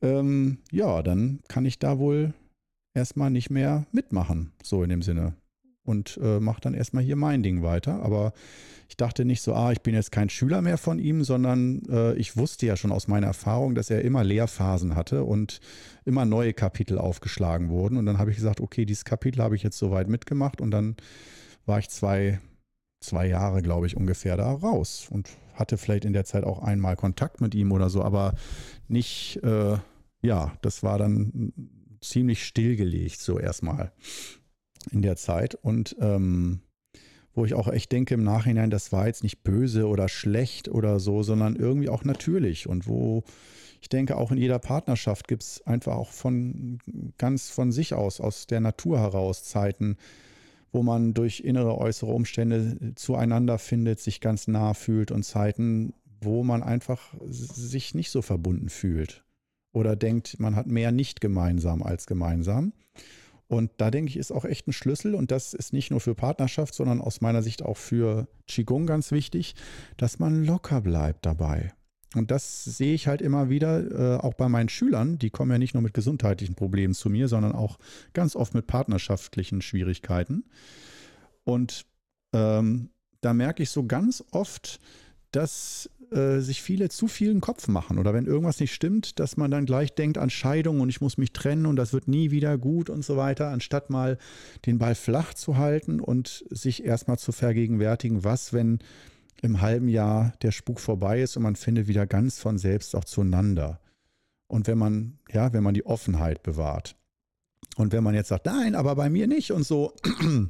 [0.00, 2.32] ähm, ja, dann kann ich da wohl
[2.94, 5.34] erstmal nicht mehr mitmachen, so in dem Sinne.
[5.84, 8.02] Und äh, mache dann erstmal hier mein Ding weiter.
[8.02, 8.32] Aber
[8.88, 12.14] ich dachte nicht so, ah, ich bin jetzt kein Schüler mehr von ihm, sondern äh,
[12.14, 15.60] ich wusste ja schon aus meiner Erfahrung, dass er immer Lehrphasen hatte und
[16.04, 17.96] immer neue Kapitel aufgeschlagen wurden.
[17.96, 20.96] Und dann habe ich gesagt, okay, dieses Kapitel habe ich jetzt soweit mitgemacht und dann
[21.66, 22.40] war ich zwei,
[23.00, 26.96] zwei Jahre, glaube ich, ungefähr da raus und hatte vielleicht in der Zeit auch einmal
[26.96, 28.34] Kontakt mit ihm oder so, aber
[28.88, 29.76] nicht, äh,
[30.22, 31.52] ja, das war dann
[32.00, 33.92] ziemlich stillgelegt, so erstmal
[34.90, 35.54] in der Zeit.
[35.54, 36.60] Und ähm,
[37.34, 40.98] wo ich auch echt denke im Nachhinein, das war jetzt nicht böse oder schlecht oder
[40.98, 42.68] so, sondern irgendwie auch natürlich.
[42.68, 43.24] Und wo
[43.80, 46.78] ich denke, auch in jeder Partnerschaft gibt es einfach auch von
[47.18, 49.96] ganz von sich aus, aus der Natur heraus Zeiten,
[50.72, 56.44] wo man durch innere, äußere Umstände zueinander findet, sich ganz nah fühlt und Zeiten, wo
[56.44, 59.24] man einfach sich nicht so verbunden fühlt
[59.72, 62.72] oder denkt, man hat mehr nicht gemeinsam als gemeinsam.
[63.50, 66.14] Und da denke ich, ist auch echt ein Schlüssel und das ist nicht nur für
[66.14, 69.56] Partnerschaft, sondern aus meiner Sicht auch für Qigong ganz wichtig,
[69.96, 71.72] dass man locker bleibt dabei.
[72.14, 75.18] Und das sehe ich halt immer wieder, äh, auch bei meinen Schülern.
[75.18, 77.78] Die kommen ja nicht nur mit gesundheitlichen Problemen zu mir, sondern auch
[78.12, 80.44] ganz oft mit partnerschaftlichen Schwierigkeiten.
[81.42, 81.86] Und
[82.32, 82.90] ähm,
[83.20, 84.78] da merke ich so ganz oft,
[85.32, 89.50] dass äh, sich viele zu viel Kopf machen oder wenn irgendwas nicht stimmt, dass man
[89.50, 92.58] dann gleich denkt an Scheidung und ich muss mich trennen und das wird nie wieder
[92.58, 94.18] gut und so weiter, anstatt mal
[94.66, 98.80] den Ball flach zu halten und sich erstmal zu vergegenwärtigen, was, wenn
[99.42, 103.04] im halben Jahr der Spuk vorbei ist und man findet wieder ganz von selbst auch
[103.04, 103.80] zueinander.
[104.48, 106.96] Und wenn man, ja, wenn man die Offenheit bewahrt.
[107.76, 109.94] Und wenn man jetzt sagt, nein, aber bei mir nicht und so,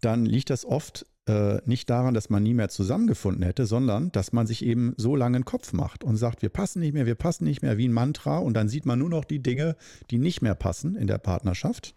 [0.00, 4.32] dann liegt das oft äh, nicht daran, dass man nie mehr zusammengefunden hätte, sondern dass
[4.32, 7.14] man sich eben so lange einen Kopf macht und sagt, wir passen nicht mehr, wir
[7.14, 9.76] passen nicht mehr wie ein Mantra und dann sieht man nur noch die Dinge,
[10.10, 11.94] die nicht mehr passen in der Partnerschaft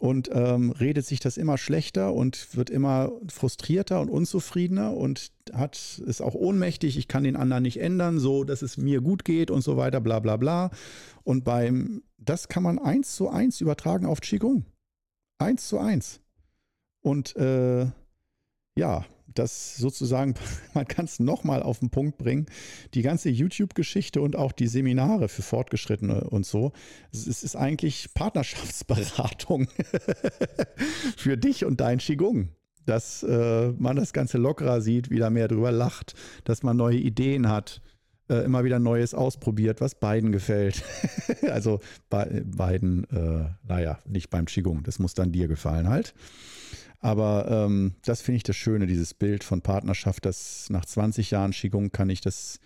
[0.00, 6.02] und ähm, redet sich das immer schlechter und wird immer frustrierter und unzufriedener und hat
[6.06, 9.50] ist auch ohnmächtig, ich kann den anderen nicht ändern, so dass es mir gut geht
[9.50, 10.70] und so weiter, bla bla bla.
[11.22, 14.64] Und beim, das kann man eins zu eins übertragen auf Qigong.
[15.38, 16.22] Eins zu eins.
[17.02, 17.90] Und äh,
[18.76, 19.04] ja,
[19.34, 20.34] das sozusagen,
[20.74, 22.46] man kann es nochmal auf den Punkt bringen,
[22.94, 26.72] die ganze YouTube-Geschichte und auch die Seminare für Fortgeschrittene und so,
[27.12, 29.68] es ist eigentlich Partnerschaftsberatung
[31.16, 32.50] für dich und dein Qigong.
[32.86, 36.14] Dass äh, man das Ganze lockerer sieht, wieder mehr drüber lacht,
[36.44, 37.82] dass man neue Ideen hat,
[38.30, 40.82] äh, immer wieder Neues ausprobiert, was beiden gefällt.
[41.50, 46.14] also bei beiden, äh, naja, nicht beim Qigong, das muss dann dir gefallen halt.
[47.00, 51.52] Aber ähm, das finde ich das Schöne, dieses Bild von Partnerschaft, dass nach 20 Jahren
[51.52, 52.60] Qigong kann ich das,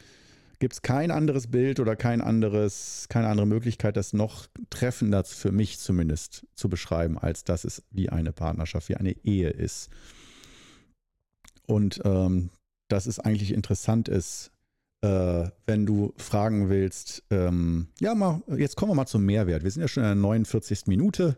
[0.59, 5.53] gibt es kein anderes Bild oder kein anderes, keine andere Möglichkeit, das noch treffender für
[5.53, 9.89] mich zumindest zu beschreiben, als dass es wie eine Partnerschaft, wie eine Ehe ist.
[11.66, 12.51] Und ähm,
[12.89, 14.51] dass es eigentlich interessant ist,
[15.05, 19.62] äh, wenn du fragen willst, ähm, ja, mal, jetzt kommen wir mal zum Mehrwert.
[19.62, 20.87] Wir sind ja schon in der 49.
[20.87, 21.37] Minute.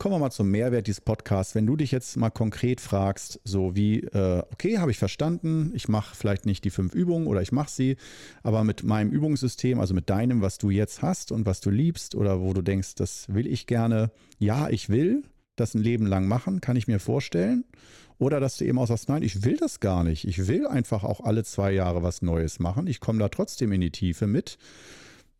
[0.00, 1.54] Kommen wir mal zum Mehrwert dieses Podcasts.
[1.54, 5.88] Wenn du dich jetzt mal konkret fragst, so wie, äh, okay, habe ich verstanden, ich
[5.88, 7.96] mache vielleicht nicht die fünf Übungen oder ich mache sie,
[8.42, 12.14] aber mit meinem Übungssystem, also mit deinem, was du jetzt hast und was du liebst
[12.14, 15.22] oder wo du denkst, das will ich gerne, ja, ich will
[15.56, 17.66] das ein Leben lang machen, kann ich mir vorstellen.
[18.16, 20.26] Oder dass du eben auch sagst, nein, ich will das gar nicht.
[20.26, 22.86] Ich will einfach auch alle zwei Jahre was Neues machen.
[22.86, 24.56] Ich komme da trotzdem in die Tiefe mit.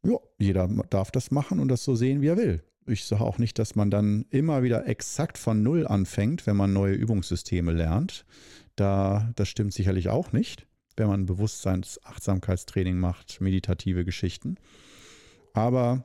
[0.02, 3.38] Ja, jeder darf das machen und das so sehen, wie er will ich sage auch
[3.38, 8.24] nicht, dass man dann immer wieder exakt von Null anfängt, wenn man neue Übungssysteme lernt.
[8.76, 10.66] Da, das stimmt sicherlich auch nicht,
[10.96, 14.56] wenn man Bewusstseins-, Achtsamkeitstraining macht, meditative Geschichten.
[15.52, 16.04] Aber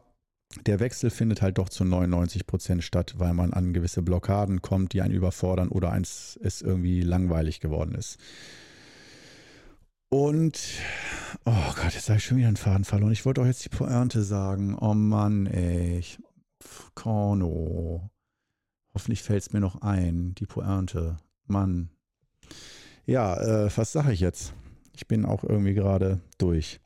[0.65, 4.93] der Wechsel findet halt doch zu 99 Prozent statt, weil man an gewisse Blockaden kommt,
[4.93, 8.17] die einen überfordern oder eins es irgendwie langweilig geworden ist.
[10.09, 10.59] Und,
[11.45, 13.11] oh Gott, jetzt habe ich schon wieder einen Faden verloren.
[13.11, 14.77] Ich wollte auch jetzt die Pointe sagen.
[14.79, 16.03] Oh Mann, ey.
[16.95, 18.09] Korno.
[18.93, 21.17] Hoffentlich fällt es mir noch ein, die Pointe.
[21.47, 21.89] Mann.
[23.05, 24.53] Ja, äh, was sage ich jetzt?
[24.93, 26.79] Ich bin auch irgendwie gerade durch.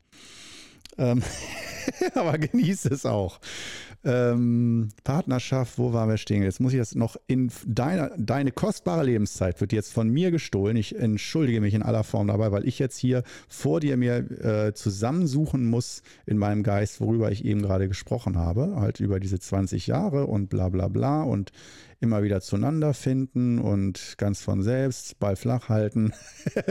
[0.98, 1.22] Ähm,
[2.14, 3.40] aber genieße es auch.
[4.02, 6.42] Ähm, Partnerschaft, wo waren wir stehen?
[6.42, 10.76] Jetzt muss ich das noch in deine, deine kostbare Lebenszeit wird jetzt von mir gestohlen.
[10.76, 14.72] Ich entschuldige mich in aller Form dabei, weil ich jetzt hier vor dir mir äh,
[14.72, 18.76] zusammensuchen muss in meinem Geist, worüber ich eben gerade gesprochen habe.
[18.76, 21.52] Halt über diese 20 Jahre und bla bla bla und
[22.00, 26.12] immer wieder zueinander finden und ganz von selbst, Ball flach halten,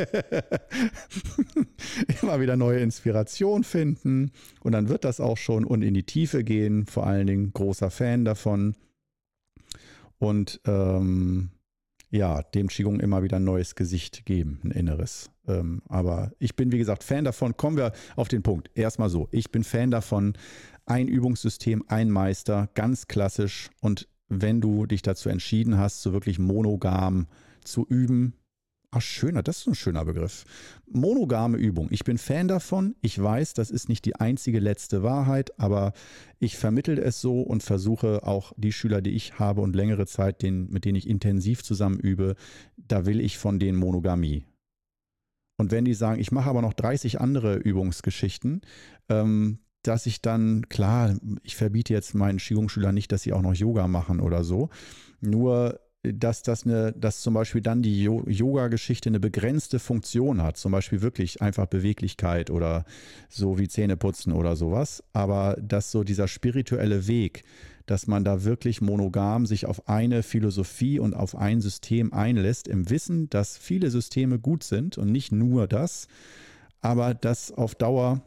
[2.21, 6.43] immer wieder neue Inspiration finden und dann wird das auch schon und in die Tiefe
[6.43, 8.75] gehen, vor allen Dingen großer Fan davon.
[10.17, 11.51] und ähm,
[12.11, 15.29] ja, dem Qigong immer wieder ein neues Gesicht geben, ein inneres.
[15.47, 17.55] Ähm, aber ich bin, wie gesagt, Fan davon.
[17.55, 18.71] Kommen wir auf den Punkt.
[18.73, 19.27] Erstmal so.
[19.31, 20.33] Ich bin Fan davon.
[20.85, 23.69] Ein Übungssystem, ein Meister, ganz klassisch.
[23.79, 27.27] Und wenn du dich dazu entschieden hast, so wirklich monogam
[27.63, 28.33] zu üben,
[28.91, 30.45] Ach, schöner, das ist ein schöner Begriff.
[30.91, 31.89] Monogame Übung.
[31.91, 32.95] Ich bin Fan davon.
[33.01, 35.93] Ich weiß, das ist nicht die einzige letzte Wahrheit, aber
[36.39, 40.41] ich vermittle es so und versuche auch die Schüler, die ich habe und längere Zeit,
[40.41, 42.35] den, mit denen ich intensiv zusammen übe,
[42.77, 44.43] da will ich von denen Monogamie.
[45.57, 48.61] Und wenn die sagen, ich mache aber noch 30 andere Übungsgeschichten,
[49.07, 53.53] ähm, dass ich dann, klar, ich verbiete jetzt meinen Qigong-Schülern nicht, dass sie auch noch
[53.53, 54.69] Yoga machen oder so.
[55.21, 60.71] Nur dass das eine, dass zum Beispiel dann die Yoga-Geschichte eine begrenzte Funktion hat, zum
[60.71, 62.85] Beispiel wirklich einfach Beweglichkeit oder
[63.27, 67.43] so wie Zähneputzen oder sowas, aber dass so dieser spirituelle Weg,
[67.85, 72.89] dass man da wirklich monogam sich auf eine Philosophie und auf ein System einlässt, im
[72.89, 76.07] Wissen, dass viele Systeme gut sind und nicht nur das,
[76.81, 78.21] aber dass auf Dauer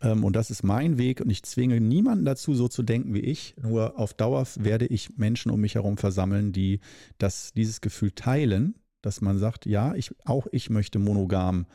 [0.00, 3.54] und das ist mein Weg und ich zwinge niemanden dazu, so zu denken wie ich.
[3.60, 6.80] Nur auf Dauer werde ich Menschen um mich herum versammeln, die
[7.18, 11.66] das, dieses Gefühl teilen, dass man sagt, ja, ich, auch ich möchte monogam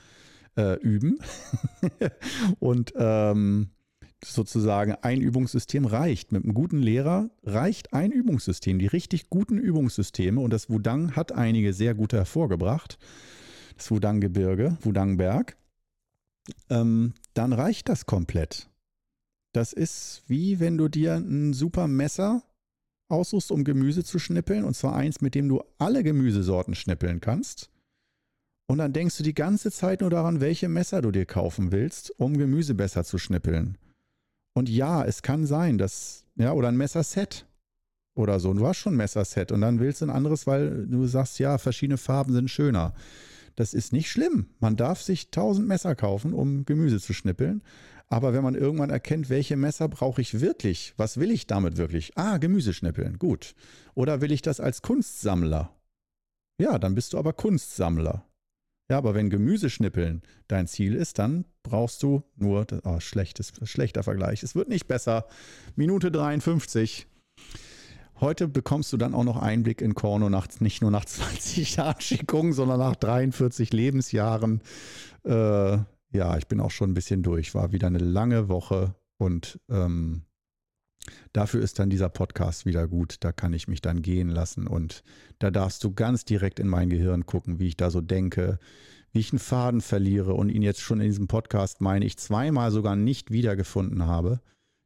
[0.55, 1.20] äh, üben.
[2.59, 3.70] und ähm,
[4.24, 6.32] sozusagen ein Übungssystem reicht.
[6.32, 8.80] Mit einem guten Lehrer reicht ein Übungssystem.
[8.80, 12.97] Die richtig guten Übungssysteme, und das Wudang hat einige sehr gute hervorgebracht,
[13.76, 15.57] das Wudang-Gebirge, Wudang-Berg,
[16.70, 18.69] ähm, dann reicht das komplett.
[19.53, 22.43] Das ist wie wenn du dir ein super Messer
[23.09, 27.69] aussuchst, um Gemüse zu schnippeln, und zwar eins, mit dem du alle Gemüsesorten schnippeln kannst.
[28.67, 32.11] Und dann denkst du die ganze Zeit nur daran, welche Messer du dir kaufen willst,
[32.19, 33.77] um Gemüse besser zu schnippeln.
[34.53, 37.45] Und ja, es kann sein, dass, ja, oder ein Messerset
[38.15, 38.53] oder so.
[38.53, 41.57] Du hast schon ein Messerset und dann willst du ein anderes, weil du sagst, ja,
[41.57, 42.93] verschiedene Farben sind schöner.
[43.56, 44.47] Das ist nicht schlimm.
[44.60, 47.62] Man darf sich tausend Messer kaufen, um Gemüse zu schnippeln.
[48.10, 52.18] Aber wenn man irgendwann erkennt, welche Messer brauche ich wirklich, was will ich damit wirklich?
[52.18, 53.56] Ah, Gemüse schnippeln, gut.
[53.95, 55.76] Oder will ich das als Kunstsammler?
[56.62, 58.26] Ja, dann bist du aber Kunstsammler.
[58.91, 64.43] Ja, aber wenn Gemüseschnippeln dein Ziel ist, dann brauchst du nur, oh, schlechtes, schlechter Vergleich,
[64.43, 65.26] es wird nicht besser.
[65.76, 67.08] Minute 53.
[68.24, 71.99] Heute bekommst du dann auch noch Einblick in Korno nach, nicht nur nach 20 Jahren
[71.99, 74.61] Schickung, sondern nach 43 Lebensjahren.
[75.26, 75.80] Äh,
[76.13, 77.53] ja, ich bin auch schon ein bisschen durch.
[77.53, 80.21] War wieder eine lange Woche und ähm,
[81.34, 83.17] dafür ist dann dieser Podcast wieder gut.
[83.19, 85.03] Da kann ich mich dann gehen lassen und
[85.39, 88.57] da darfst du ganz direkt in mein Gehirn gucken, wie ich da so denke,
[89.11, 92.71] wie ich einen Faden verliere und ihn jetzt schon in diesem Podcast, meine ich, zweimal
[92.71, 94.39] sogar nicht wiedergefunden habe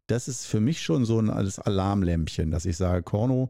[0.08, 3.50] das ist für mich schon so ein Alarmlämpchen, dass ich sage, Korno,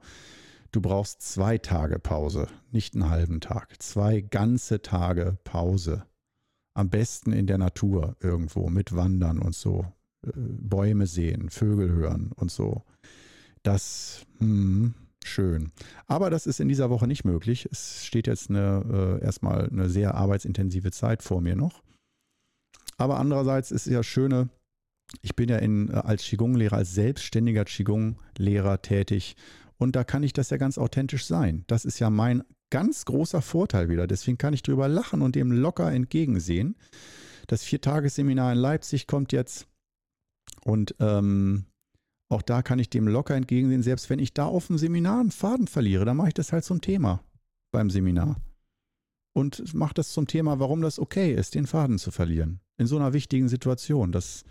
[0.72, 3.82] du brauchst zwei Tage Pause, nicht einen halben Tag.
[3.82, 6.04] Zwei ganze Tage Pause.
[6.74, 9.86] Am besten in der Natur irgendwo mit Wandern und so.
[10.26, 12.84] Äh, Bäume sehen, Vögel hören und so.
[13.64, 14.94] Das, hm,
[15.24, 15.72] schön.
[16.06, 17.68] Aber das ist in dieser Woche nicht möglich.
[17.72, 21.82] Es steht jetzt eine, äh, erstmal eine sehr arbeitsintensive Zeit vor mir noch.
[22.98, 24.50] Aber andererseits ist ja schöne,
[25.22, 29.36] ich bin ja in, äh, als Qigong-Lehrer, als selbstständiger Qigong-Lehrer tätig
[29.78, 31.64] und da kann ich das ja ganz authentisch sein.
[31.68, 34.08] Das ist ja mein ganz großer Vorteil wieder.
[34.08, 36.76] Deswegen kann ich drüber lachen und dem locker entgegensehen.
[37.48, 39.68] Das Viertagesseminar in Leipzig kommt jetzt
[40.64, 41.66] und ähm,
[42.30, 45.32] auch da kann ich dem locker entgegensehen, selbst wenn ich da auf dem Seminar einen
[45.32, 47.24] Faden verliere, dann mache ich das halt zum Thema
[47.72, 48.36] beim Seminar.
[49.34, 52.60] Und mache das zum Thema, warum das okay ist, den Faden zu verlieren.
[52.78, 54.12] In so einer wichtigen Situation.
[54.12, 54.44] Das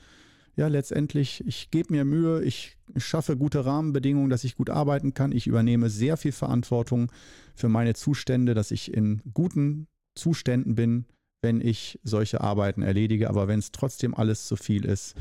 [0.56, 5.32] ja, letztendlich, ich gebe mir Mühe, ich schaffe gute Rahmenbedingungen, dass ich gut arbeiten kann.
[5.32, 7.12] Ich übernehme sehr viel Verantwortung
[7.54, 11.04] für meine Zustände, dass ich in guten Zuständen bin,
[11.42, 13.28] wenn ich solche Arbeiten erledige.
[13.28, 15.14] Aber wenn es trotzdem alles zu viel ist,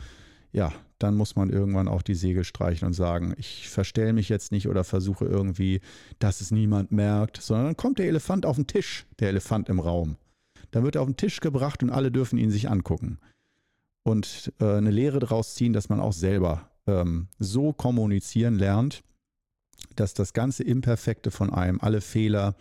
[0.53, 4.53] ja, dann muss man irgendwann auch die Segel streichen und sagen, ich verstelle mich jetzt
[4.53, 5.81] nicht oder versuche irgendwie,
[6.17, 9.81] dass es niemand merkt, sondern dann kommt der Elefant auf den Tisch, der Elefant im
[9.81, 10.15] Raum.
[10.71, 13.19] Dann wird er auf den Tisch gebracht und alle dürfen ihn sich angucken
[14.06, 19.03] und äh, eine Lehre daraus ziehen, dass man auch selber ähm, so kommunizieren lernt,
[19.95, 22.56] dass das ganze Imperfekte von einem, alle Fehler,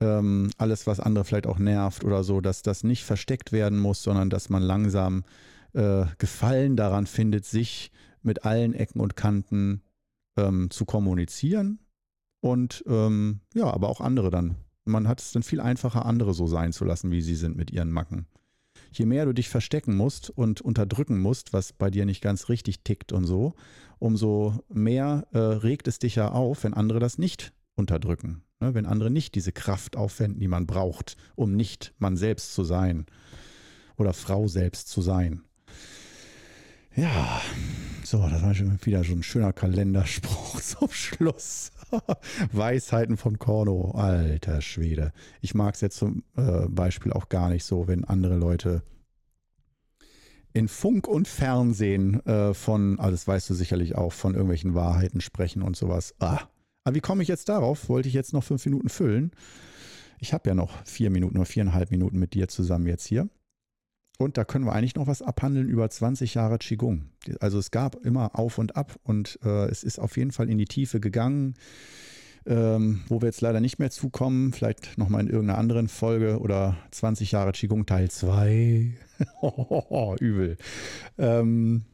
[0.00, 4.02] ähm, alles, was andere vielleicht auch nervt oder so, dass das nicht versteckt werden muss,
[4.02, 5.24] sondern dass man langsam
[5.72, 7.90] äh, Gefallen daran findet, sich
[8.22, 9.82] mit allen Ecken und Kanten
[10.36, 11.78] ähm, zu kommunizieren
[12.40, 14.56] und ähm, ja, aber auch andere dann.
[14.84, 17.70] Man hat es dann viel einfacher, andere so sein zu lassen, wie sie sind mit
[17.70, 18.26] ihren Macken
[18.92, 22.82] je mehr du dich verstecken musst und unterdrücken musst, was bei dir nicht ganz richtig
[22.82, 23.54] tickt und so,
[23.98, 28.42] umso mehr äh, regt es dich ja auf, wenn andere das nicht unterdrücken.
[28.60, 28.74] Ne?
[28.74, 33.06] Wenn andere nicht diese Kraft aufwenden, die man braucht, um nicht man selbst zu sein
[33.96, 35.42] oder Frau selbst zu sein.
[36.94, 37.40] Ja,
[38.06, 41.72] so, das war schon wieder so ein schöner Kalenderspruch zum Schluss.
[42.52, 45.12] Weisheiten von Korno, alter Schwede.
[45.40, 48.82] Ich mag es jetzt zum äh, Beispiel auch gar nicht so, wenn andere Leute
[50.52, 55.20] in Funk und Fernsehen äh, von, ah, das weißt du sicherlich auch, von irgendwelchen Wahrheiten
[55.20, 56.14] sprechen und sowas.
[56.18, 56.40] Ah.
[56.84, 57.88] Aber wie komme ich jetzt darauf?
[57.88, 59.32] Wollte ich jetzt noch fünf Minuten füllen?
[60.18, 63.28] Ich habe ja noch vier Minuten oder viereinhalb Minuten mit dir zusammen jetzt hier.
[64.18, 67.06] Und da können wir eigentlich noch was abhandeln über 20 Jahre Qigong.
[67.40, 70.58] Also es gab immer auf und ab und äh, es ist auf jeden Fall in
[70.58, 71.54] die Tiefe gegangen
[72.46, 74.52] ähm, wo wir jetzt leider nicht mehr zukommen.
[74.52, 78.96] Vielleicht nochmal in irgendeiner anderen Folge oder 20 Jahre Qigong Teil 2.
[80.20, 80.56] Übel.
[81.18, 81.84] Ähm,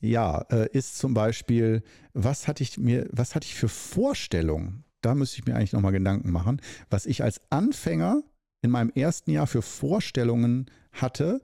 [0.00, 1.82] ja, äh, ist zum Beispiel,
[2.14, 4.84] was hatte ich mir, was hatte ich für Vorstellungen?
[5.02, 8.22] Da müsste ich mir eigentlich nochmal Gedanken machen, was ich als Anfänger
[8.62, 10.66] in meinem ersten Jahr für Vorstellungen
[11.00, 11.40] hatte,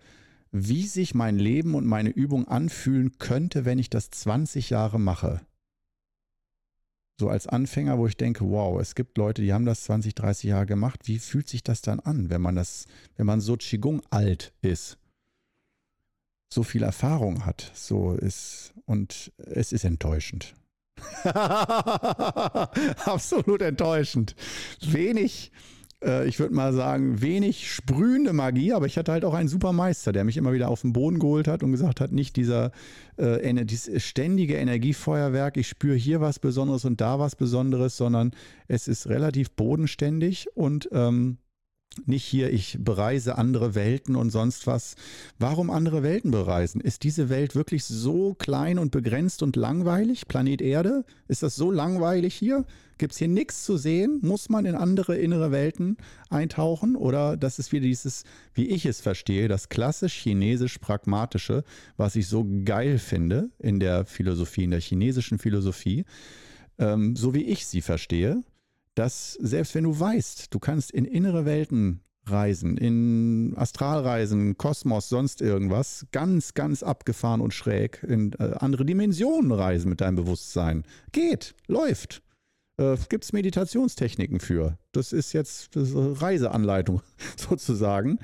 [0.51, 5.41] wie sich mein Leben und meine Übung anfühlen könnte, wenn ich das 20 Jahre mache
[7.23, 10.51] so als Anfänger, wo ich denke, wow, es gibt Leute, die haben das 20, 30
[10.51, 11.03] Jahre gemacht.
[11.05, 12.87] Wie fühlt sich das dann an, wenn man das,
[13.17, 14.99] wenn man so Qigong alt ist?
[16.53, 20.55] So viel Erfahrung hat, so ist, und es ist enttäuschend.
[23.05, 24.35] Absolut enttäuschend.
[24.81, 25.53] Wenig,
[26.03, 29.73] äh, ich würde mal sagen, wenig sprühende Magie, aber ich hatte halt auch einen super
[29.73, 32.73] Meister, der mich immer wieder auf den Boden geholt hat und gesagt hat, nicht dieser
[33.17, 38.33] äh, dieses ständige Energiefeuerwerk, ich spüre hier was Besonderes und da was Besonderes, sondern
[38.69, 41.39] es ist relativ bodenständig und ähm,
[42.07, 44.95] nicht hier, ich bereise andere Welten und sonst was.
[45.39, 46.81] Warum andere Welten bereisen?
[46.81, 50.29] Ist diese Welt wirklich so klein und begrenzt und langweilig?
[50.29, 51.05] Planet Erde?
[51.29, 52.65] Ist das so langweilig hier?
[52.99, 54.21] Gibt es hier nichts zu sehen?
[54.23, 55.97] Muss man in andere innere Welten
[56.31, 56.95] eintauchen?
[56.95, 58.25] Oder das ist wieder dieses,
[58.55, 61.65] wie ich es verstehe, das klassisch chinesisch-pragmatische,
[61.97, 66.05] was ich so geil finde in der Philosophie, in der chinesischen Philosophie,
[66.79, 68.43] ähm, so wie ich sie verstehe
[68.95, 75.41] dass selbst wenn du weißt, du kannst in innere Welten reisen, in Astralreisen, Kosmos, sonst
[75.41, 80.85] irgendwas, ganz, ganz abgefahren und schräg, in äh, andere Dimensionen reisen mit deinem Bewusstsein.
[81.11, 82.23] Geht, läuft.
[82.79, 84.79] Äh, Gibt es Meditationstechniken für?
[84.93, 87.03] Das ist jetzt das ist Reiseanleitung
[87.37, 88.19] sozusagen.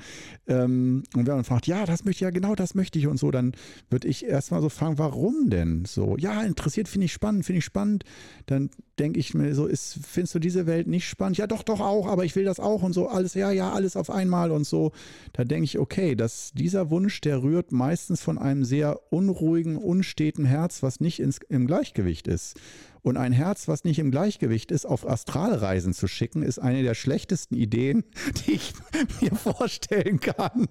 [0.47, 3.17] Ähm, und wenn man fragt, ja, das möchte ich, ja, genau das möchte ich und
[3.17, 3.53] so, dann
[3.89, 6.17] würde ich erstmal so fragen, warum denn so?
[6.17, 8.03] Ja, interessiert, finde ich spannend, finde ich spannend.
[8.47, 11.37] Dann denke ich mir so, ist, findest du diese Welt nicht spannend?
[11.37, 13.95] Ja, doch, doch auch, aber ich will das auch und so, alles, ja, ja, alles
[13.95, 14.91] auf einmal und so.
[15.33, 20.45] Da denke ich, okay, dass dieser Wunsch, der rührt meistens von einem sehr unruhigen, unsteten
[20.45, 22.59] Herz, was nicht ins, im Gleichgewicht ist.
[23.01, 26.95] Und ein Herz, was nicht im Gleichgewicht ist, auf Astralreisen zu schicken, ist eine der
[26.95, 28.03] schlechtesten Ideen,
[28.45, 28.73] die ich
[29.21, 30.67] mir vorstellen kann.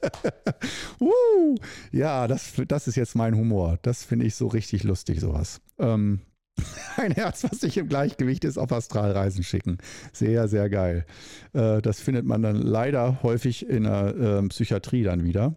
[1.00, 1.54] uh,
[1.92, 3.78] ja, das, das ist jetzt mein Humor.
[3.82, 5.60] Das finde ich so richtig lustig, sowas.
[5.78, 6.20] Ähm,
[6.96, 9.78] ein Herz, was nicht im Gleichgewicht ist, auf Astralreisen schicken.
[10.12, 11.06] Sehr, sehr geil.
[11.52, 15.56] Äh, das findet man dann leider häufig in der äh, Psychiatrie dann wieder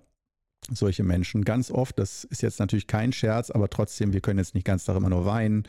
[0.71, 1.97] solche Menschen ganz oft.
[1.99, 5.25] Das ist jetzt natürlich kein Scherz, aber trotzdem, wir können jetzt nicht ganz immer nur
[5.25, 5.63] weinen.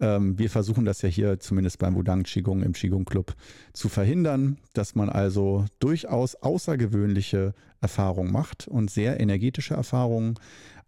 [0.00, 3.34] Ähm, wir versuchen das ja hier zumindest beim Wudang Qigong im Qigong Club
[3.72, 10.34] zu verhindern, dass man also durchaus außergewöhnliche Erfahrungen macht und sehr energetische Erfahrungen,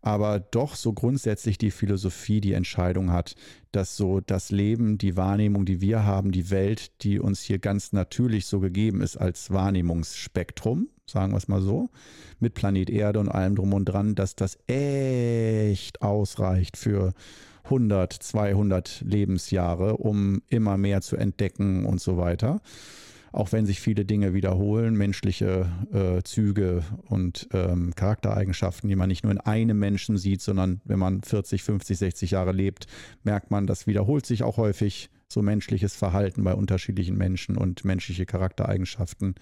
[0.01, 3.35] aber doch so grundsätzlich die Philosophie die Entscheidung hat,
[3.73, 7.93] dass so das Leben, die Wahrnehmung, die wir haben, die Welt, die uns hier ganz
[7.93, 11.91] natürlich so gegeben ist als Wahrnehmungsspektrum, sagen wir es mal so,
[12.39, 17.13] mit Planet Erde und allem drum und dran, dass das echt ausreicht für
[17.65, 22.61] 100, 200 Lebensjahre, um immer mehr zu entdecken und so weiter.
[23.33, 29.25] Auch wenn sich viele Dinge wiederholen, menschliche äh, Züge und ähm, Charaktereigenschaften, die man nicht
[29.25, 32.87] nur in einem Menschen sieht, sondern wenn man 40, 50, 60 Jahre lebt,
[33.23, 38.25] merkt man, das wiederholt sich auch häufig, so menschliches Verhalten bei unterschiedlichen Menschen und menschliche
[38.25, 39.35] Charaktereigenschaften.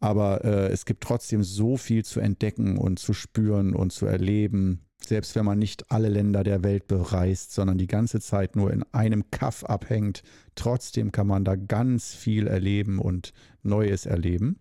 [0.00, 4.87] Aber äh, es gibt trotzdem so viel zu entdecken und zu spüren und zu erleben,
[5.04, 8.82] selbst wenn man nicht alle Länder der Welt bereist, sondern die ganze Zeit nur in
[8.92, 10.22] einem Kaff abhängt.
[10.54, 13.32] Trotzdem kann man da ganz viel erleben und
[13.62, 14.60] Neues erleben.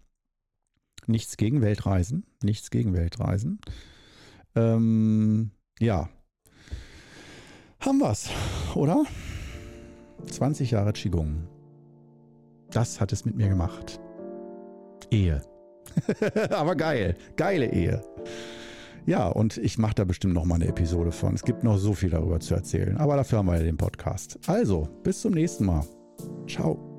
[1.06, 3.60] Nichts gegen Weltreisen, nichts gegen Weltreisen.
[4.56, 6.10] Ähm, ja,
[7.80, 8.30] haben wir's,
[8.76, 9.06] oder?
[10.32, 11.48] 20 Jahre Qigong.
[12.72, 14.00] Das hat es mit mir gemacht.
[15.12, 15.42] Ehe.
[16.50, 17.16] Aber geil.
[17.36, 18.04] Geile Ehe.
[19.08, 21.34] Ja, und ich mache da bestimmt noch mal eine Episode von.
[21.34, 24.38] Es gibt noch so viel darüber zu erzählen, aber dafür haben wir ja den Podcast.
[24.48, 25.86] Also, bis zum nächsten Mal.
[26.46, 26.97] Ciao.